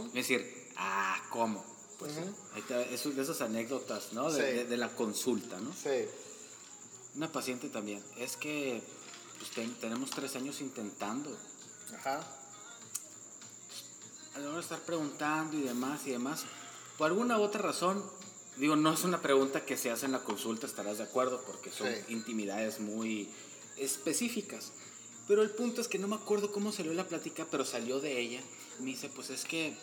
[0.09, 1.65] Es decir, ah, ¿cómo?
[1.99, 2.13] Pues
[2.55, 4.31] ahí está, eso- de esas anécdotas, ¿no?
[4.31, 4.57] De, Sí.
[4.59, 5.73] de- de la consulta, ¿no?
[5.73, 6.07] Sí.
[7.17, 8.03] Una paciente también.
[8.19, 8.83] Es que
[9.39, 11.37] pues, ten- tenemos tres años intentando.
[11.99, 12.21] Ajá.
[14.35, 16.45] A la hora de estar preguntando y demás y demás,
[16.99, 18.05] por alguna u otra razón,
[18.59, 21.71] digo, no es una pregunta que se hace en la consulta, estarás de acuerdo, porque
[21.71, 22.13] son Sí.
[22.13, 23.31] intimidades muy
[23.79, 24.73] específicas.
[25.27, 28.21] Pero el punto es que no me acuerdo cómo salió la plática, pero salió de
[28.21, 28.41] ella.
[28.79, 29.77] Me dice, pues es que...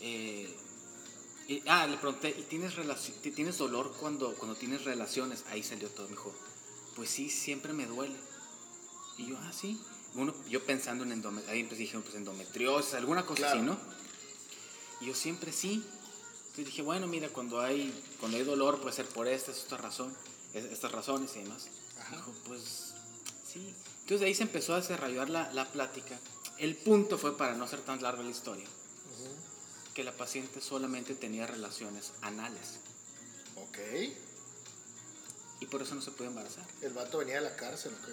[0.00, 0.56] eh,
[1.46, 2.72] y- ah, le pregunté, ¿y tienes,
[3.34, 5.44] tienes dolor cuando, cuando tienes relaciones?
[5.50, 6.34] Ahí salió todo, me dijo,
[6.96, 8.16] pues sí, siempre me duele.
[9.18, 9.80] Y yo, ah, sí.
[10.14, 13.56] Uno, yo pensando en endometriosis, ahí pues dije, pues endometriosis, alguna cosa Claro.
[13.58, 13.78] así, ¿no?
[15.00, 15.84] Y yo siempre sí.
[16.48, 20.12] Entonces dije, bueno, mira, cuando hay, cuando hay dolor puede ser por esta, esta razón,
[20.52, 21.68] es- estas razones y demás.
[22.10, 22.92] Dijo, pues
[23.50, 23.72] sí.
[24.00, 26.18] Entonces de ahí se empezó a desarrollar la, la plática.
[26.58, 28.66] El punto fue, para no ser tan larga la historia,
[29.94, 32.78] que la paciente solamente tenía relaciones anales
[33.56, 33.78] Ok.
[35.60, 36.64] Y por eso no se puede embarazar.
[36.82, 38.08] El vato venía de la cárcel, ok.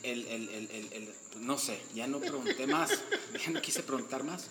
[0.04, 1.14] el, el, el, el- el-
[1.46, 2.90] no sé, ya no pregunté más,
[3.46, 4.48] ya no quise preguntar más.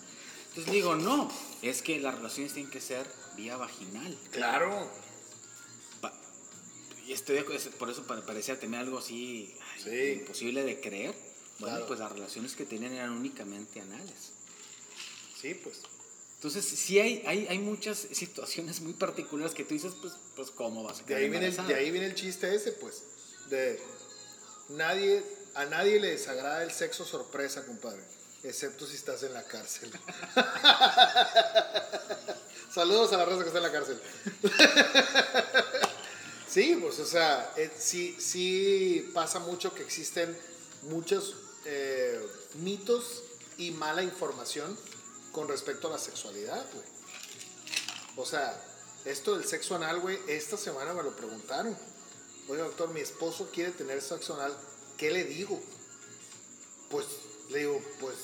[0.51, 1.31] Entonces digo, no,
[1.63, 3.07] es que las relaciones tienen que ser
[3.37, 4.17] vía vaginal.
[4.31, 4.91] Claro.
[7.07, 7.39] Y estoy
[7.79, 10.19] por eso pa- parecía tener algo así Sí.
[10.21, 11.15] imposible de creer.
[11.61, 11.87] Bueno, Claro.
[11.87, 14.33] pues las relaciones que tenían eran únicamente anales.
[15.41, 15.83] Sí, pues.
[16.37, 20.83] Entonces, sí hay, hay, hay muchas situaciones muy particulares que tú dices, pues, pues ¿cómo
[20.83, 23.05] vas a De quedar ahí, viene, de ahí viene el chiste ese, pues.
[23.49, 23.81] De
[24.69, 25.25] nadie,
[25.55, 28.03] a nadie le desagrada el sexo sorpresa, compadre.
[28.45, 29.91] Excepto si estás en la cárcel.
[32.73, 33.99] Saludos a la raza que está en la cárcel.
[36.49, 40.37] sí, pues, o sea, eh, sí, sí pasa mucho que existen
[40.83, 41.35] muchos
[41.65, 42.21] eh,
[42.57, 43.23] mitos
[43.57, 44.79] y mala información
[45.37, 46.87] con respecto a la sexualidad, güey.
[48.17, 48.59] O sea,
[49.05, 51.77] esto del sexo anal, güey, esta semana me lo preguntaron.
[52.49, 54.57] Oye, doctor, mi esposo quiere tener sexo anal.
[54.97, 55.61] ¿Qué le digo?
[56.89, 57.05] Pues,
[57.51, 58.17] le digo, pues,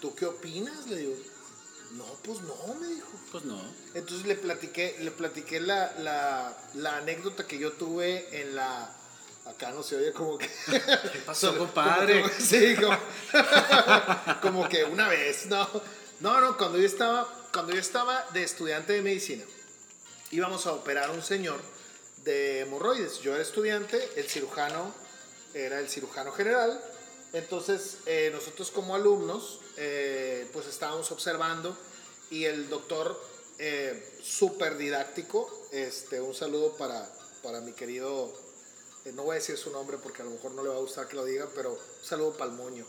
[0.00, 0.86] ¿tú qué opinas?
[0.86, 1.14] Le digo,
[1.90, 3.10] no, pues no, me dijo.
[3.30, 3.60] Pues no.
[3.92, 8.90] Entonces le platiqué, le platiqué la, la, la anécdota que yo tuve en la...
[9.44, 10.48] Acá no se oye como que...
[10.48, 12.22] ¿Qué pasó, Como compadre?
[12.22, 12.96] que- sí, como,
[14.40, 15.68] como que una vez, no.
[16.22, 19.42] No, no, cuando yo estaba, cuando yo estaba de estudiante de medicina,
[20.30, 21.60] íbamos a operar a un señor
[22.18, 23.18] de hemorroides.
[23.22, 24.94] Yo era estudiante, el cirujano
[25.52, 26.80] era el cirujano general.
[27.32, 31.76] Entonces, eh, nosotros como alumnos, eh, pues estábamos observando
[32.30, 33.20] y el doctor,
[33.58, 37.04] eh, súper didáctico, este, un saludo para,
[37.42, 38.32] para mi querido,
[39.06, 40.80] eh, no voy a decir su nombre porque a lo mejor no le va a
[40.80, 42.86] gustar que lo diga, pero un saludo para el moño.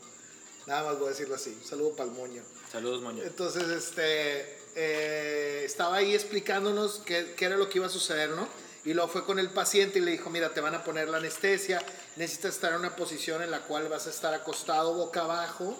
[0.67, 2.43] Nada más voy a decirlo así, un saludo para el moño.
[2.73, 3.23] Saludos, moño.
[3.23, 8.47] Entonces, este, eh, estaba ahí explicándonos qué, qué era lo que iba a suceder, ¿no?
[8.83, 11.17] Y luego fue con el paciente y le dijo, mira, te van a poner la
[11.17, 11.81] anestesia,
[12.17, 15.77] necesitas estar en una posición en la cual vas a estar acostado boca abajo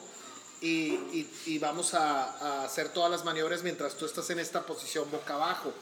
[0.62, 2.24] y, y- y vamos a,
[2.62, 5.74] a hacer todas las maniobras mientras tú estás en esta posición boca abajo.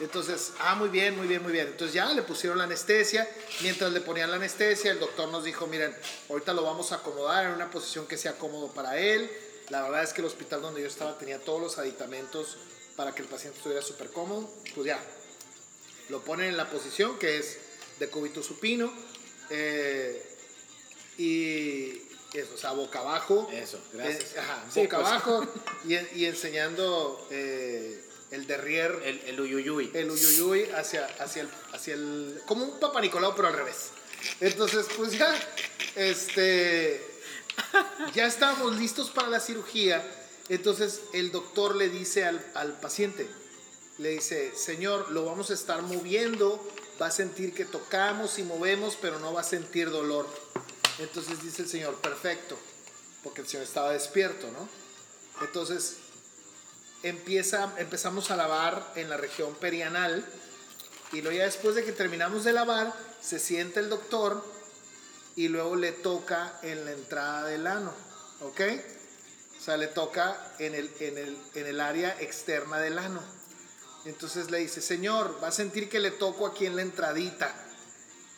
[0.00, 1.68] Entonces, ah, muy bien, muy bien, muy bien.
[1.68, 3.28] Entonces ya le pusieron la anestesia.
[3.62, 5.94] Mientras le ponían la anestesia, el doctor nos dijo, miren,
[6.30, 9.30] ahorita lo vamos a acomodar en una posición que sea cómodo para él.
[9.70, 12.56] La verdad es que el hospital donde yo estaba tenía todos los aditamentos
[12.94, 14.48] para que el paciente estuviera súper cómodo.
[14.74, 15.00] Pues ya,
[16.08, 17.58] lo ponen en la posición que es
[17.98, 18.92] de cúbito supino.
[19.50, 20.22] eh,
[21.18, 22.02] y
[22.34, 23.48] eso, o sea, boca abajo.
[23.52, 24.34] Eso, gracias.
[24.34, 25.08] Eh, ajá, Sí, boca pues.
[25.08, 25.46] abajo
[25.86, 29.90] y, y enseñando eh, el derrier, el, El, el uyuyuy.
[29.94, 32.42] uyuyuy hacia, hacia, el, hacia el.
[32.46, 33.88] como un Papa Nicolau, pero al revés.
[34.40, 35.34] Entonces, pues ya,
[35.94, 37.00] este.
[38.14, 40.04] Ya estábamos listos para la cirugía.
[40.48, 43.28] Entonces el doctor le dice al, al paciente,
[43.98, 46.64] le dice, señor, lo vamos a estar moviendo,
[47.00, 50.28] va a sentir que tocamos y movemos, pero no va a sentir dolor.
[50.98, 52.56] Entonces dice el señor, perfecto,
[53.22, 54.68] porque el señor estaba despierto, ¿no?
[55.44, 55.96] Entonces
[57.02, 60.24] empieza, empezamos a lavar en la región perianal
[61.12, 64.44] y luego ya después de que terminamos de lavar, se sienta el doctor
[65.36, 67.92] y luego le toca en la entrada del ano,
[68.40, 68.60] ¿ok?
[69.58, 73.22] O sea, le toca en el, en el, en el área externa del ano.
[74.06, 77.54] Entonces le dice, Señor, va a sentir que le toco aquí en la entradita.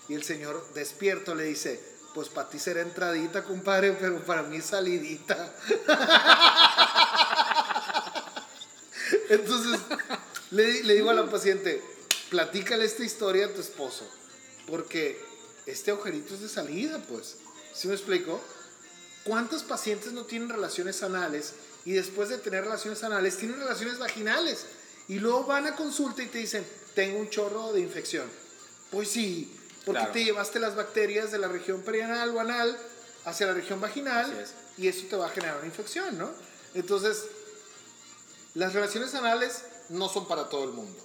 [0.08, 1.80] Y el Señor despierto le dice,
[2.14, 5.54] pues para ti será entradita, compadre, pero para mí salidita.
[9.28, 9.80] Entonces
[10.50, 11.80] le, le digo a la paciente,
[12.30, 14.08] platícale esta historia a tu esposo,
[14.66, 15.27] porque
[15.70, 17.36] este agujerito es de salida, pues.
[17.74, 18.40] ¿Sí me explico?
[19.24, 21.52] ¿Cuántos pacientes no tienen relaciones anales
[21.84, 24.64] y después de tener relaciones anales tienen relaciones vaginales?
[25.08, 28.28] Y luego van a consulta y te dicen, tengo un chorro de infección.
[28.90, 29.54] Pues sí,
[29.84, 30.12] porque Claro.
[30.12, 32.78] te llevaste las bacterias de la región perianal o anal
[33.24, 34.50] hacia la región vaginal es.
[34.76, 36.30] y eso te va a generar una infección, ¿no?
[36.74, 37.24] Entonces,
[38.54, 40.98] las relaciones anales no son para todo el mundo.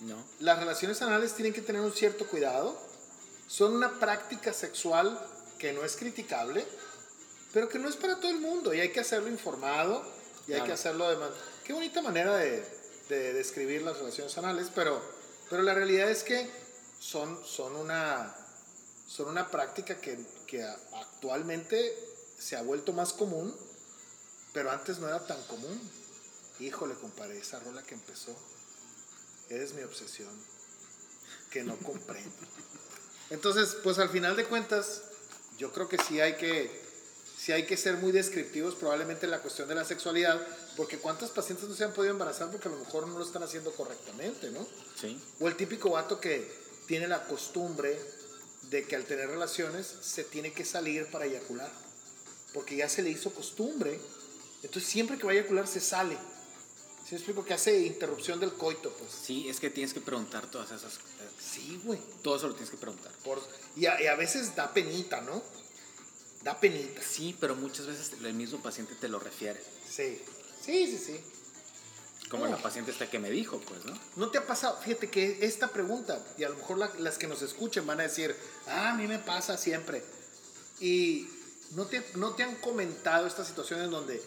[0.00, 0.22] No.
[0.40, 2.78] Las relaciones anales tienen que tener un cierto cuidado.
[3.46, 5.18] Son una práctica sexual
[5.58, 6.66] que no es criticable,
[7.52, 10.04] pero que no es para todo el mundo y hay que hacerlo informado
[10.46, 11.16] y hay que hacerlo de...
[11.16, 11.30] man-
[11.64, 12.62] Qué bonita manera de,
[13.08, 15.00] de describir las relaciones anales, pero,
[15.48, 16.50] pero la realidad es que
[17.00, 18.34] son, son, una,
[19.06, 21.96] son una práctica que, que actualmente
[22.38, 23.54] se ha vuelto más común,
[24.52, 25.80] pero antes no era tan común.
[26.60, 28.36] Híjole, compadre, esa rola que empezó.
[29.48, 30.30] Eres mi obsesión,
[31.50, 32.30] que no comprendo.
[33.30, 35.02] Entonces, pues al final de cuentas,
[35.58, 36.70] yo creo que sí hay que,
[37.38, 40.40] sí hay que ser muy descriptivos probablemente en la cuestión de la sexualidad,
[40.76, 43.42] porque cuántos pacientes no se han podido embarazar porque a lo mejor no lo están
[43.42, 44.66] haciendo correctamente, ¿no?
[45.00, 45.20] Sí.
[45.40, 46.50] O el típico vato que
[46.86, 47.98] tiene la costumbre
[48.62, 51.70] de que al tener relaciones se tiene que salir para eyacular,
[52.52, 53.98] porque ya se le hizo costumbre,
[54.62, 56.16] entonces siempre que va a eyacular se sale.
[57.08, 57.44] ¿Sí explico?
[57.44, 59.10] Que hace interrupción del coito, pues.
[59.12, 60.94] Sí, es que tienes que preguntar todas esas.
[60.94, 61.98] eh, Sí, güey.
[62.22, 63.12] Todo eso lo tienes que preguntar.
[63.24, 63.42] Por-
[63.76, 65.42] y, a, y a veces da penita, ¿no?
[66.42, 67.02] Da penita.
[67.02, 69.62] Sí, pero muchas veces el mismo paciente te lo refiere.
[69.90, 70.20] Sí.
[70.64, 71.20] Sí, sí, sí.
[72.30, 73.98] Como la paciente esta que me dijo, pues, ¿no?
[74.16, 74.78] ¿No te ha pasado?
[74.80, 78.04] Fíjate que esta pregunta, y a lo mejor la- las que nos escuchen van a
[78.04, 78.34] decir,
[78.66, 80.02] ah, a mí me pasa siempre.
[80.80, 81.28] Y
[81.72, 84.22] no te, no te han comentado esta situación en donde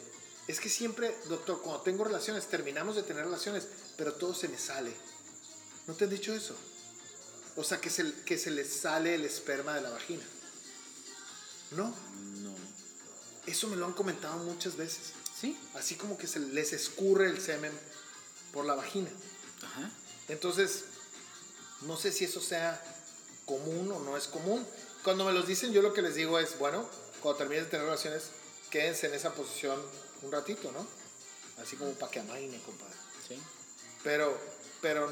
[0.48, 3.68] es que siempre, doctor, cuando tengo relaciones, terminamos de tener relaciones,
[3.98, 4.94] pero todo se me sale.
[5.88, 6.56] ¿No te han dicho eso?
[7.58, 10.24] O sea, que se, que se les sale el esperma de la vagina.
[11.72, 11.94] ¿No?
[12.42, 12.56] No.
[13.46, 15.14] Eso me lo han comentado muchas veces.
[15.40, 15.58] Sí.
[15.74, 17.72] Así como que se les escurre el semen
[18.54, 19.10] por la vagina.
[19.64, 19.90] Ajá.
[20.30, 20.86] Entonces,
[21.82, 22.82] no sé si eso sea
[23.46, 24.66] común o no es común.
[25.04, 26.88] Cuando me los dicen, yo lo que les digo es, bueno,
[27.22, 28.30] cuando terminen de tener relaciones,
[28.70, 29.80] quédense en esa posición
[30.24, 30.86] un ratito, ¿no?
[31.62, 32.94] Así como para que amaine, compadre.
[33.28, 33.38] Sí.
[34.04, 34.38] Pero,
[34.82, 35.12] pero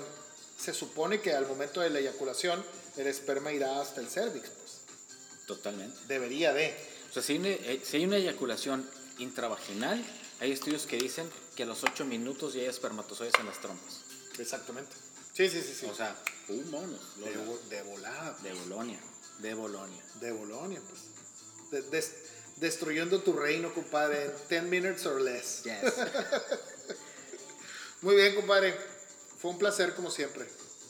[0.58, 2.64] se supone que al momento de la eyaculación,
[2.98, 4.78] el esperma irá hasta el cervix, pues.
[5.48, 5.98] Totalmente.
[6.08, 6.76] Debería de.
[7.10, 8.90] O sea, si hay, una, eh, si hay una eyaculación
[9.20, 10.04] intravaginal,
[10.40, 14.02] hay estudios que dicen que a los 8 minutos ya hay espermatozoides en las trompas.
[14.40, 14.96] Exactamente.
[15.34, 15.86] Sí, sí, sí, sí.
[15.88, 16.16] O sea,
[16.50, 17.00] uh, monos.
[17.18, 17.46] de, Lola.
[17.52, 18.38] vo- de volada.
[18.42, 19.00] De Bolonia.
[19.40, 20.04] De Bolonia.
[20.22, 21.02] De Bolonia, pues.
[21.72, 22.12] De- des-
[22.58, 25.64] destruyendo tu reino, compadre, en 10 minutes or less.
[25.64, 25.94] Yes.
[28.02, 28.76] Muy bien, compadre.
[29.38, 30.48] Fue un placer como siempre.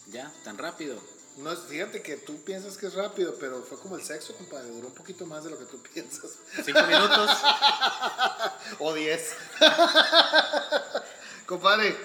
[0.08, 1.00] ya, tan rápido.
[1.38, 4.70] No es, fíjate que tú piensas que es rápido, pero fue como el sexo, compadre.
[4.70, 6.32] Duró un poquito más de lo que tú piensas.
[6.64, 7.30] Cinco minutos.
[8.80, 9.36] O 10.
[11.46, 11.96] compadre.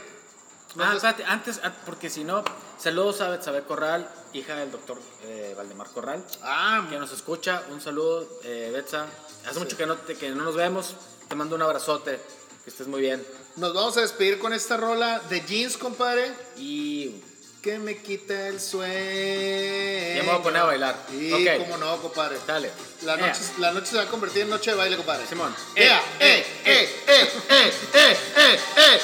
[0.79, 2.45] Ah, espérate, antes, ah, porque si no,
[2.79, 7.63] saludos a Betsabe Corral, hija del doctor eh, Valdemar Corral, Ah, que nos escucha.
[7.71, 9.07] Un saludo, eh, Betsa.
[9.49, 10.95] Hace mucho que no, te- que no nos vemos.
[11.29, 12.21] Te mando un abrazote.
[12.65, 13.27] Que estés muy bien.
[13.57, 16.31] Nos vamos a despedir con esta rola de jeans, compadre.
[16.57, 17.23] Y
[17.63, 18.91] Que me quita el sueño.
[20.17, 20.97] Ya me voy a poner a bailar.
[21.13, 22.39] Y cómo no, compadre.
[22.47, 22.71] dale.
[23.03, 25.27] La noche, la noche se va a convertir en noche de baile, compadre.
[25.27, 25.55] Simón.
[25.75, 26.01] ¡Ea!
[26.21, 26.47] ¡Eh!
[26.65, 27.03] ¡Eh!
[27.07, 27.33] ¡Eh!
[27.93, 29.01] ¡Eh!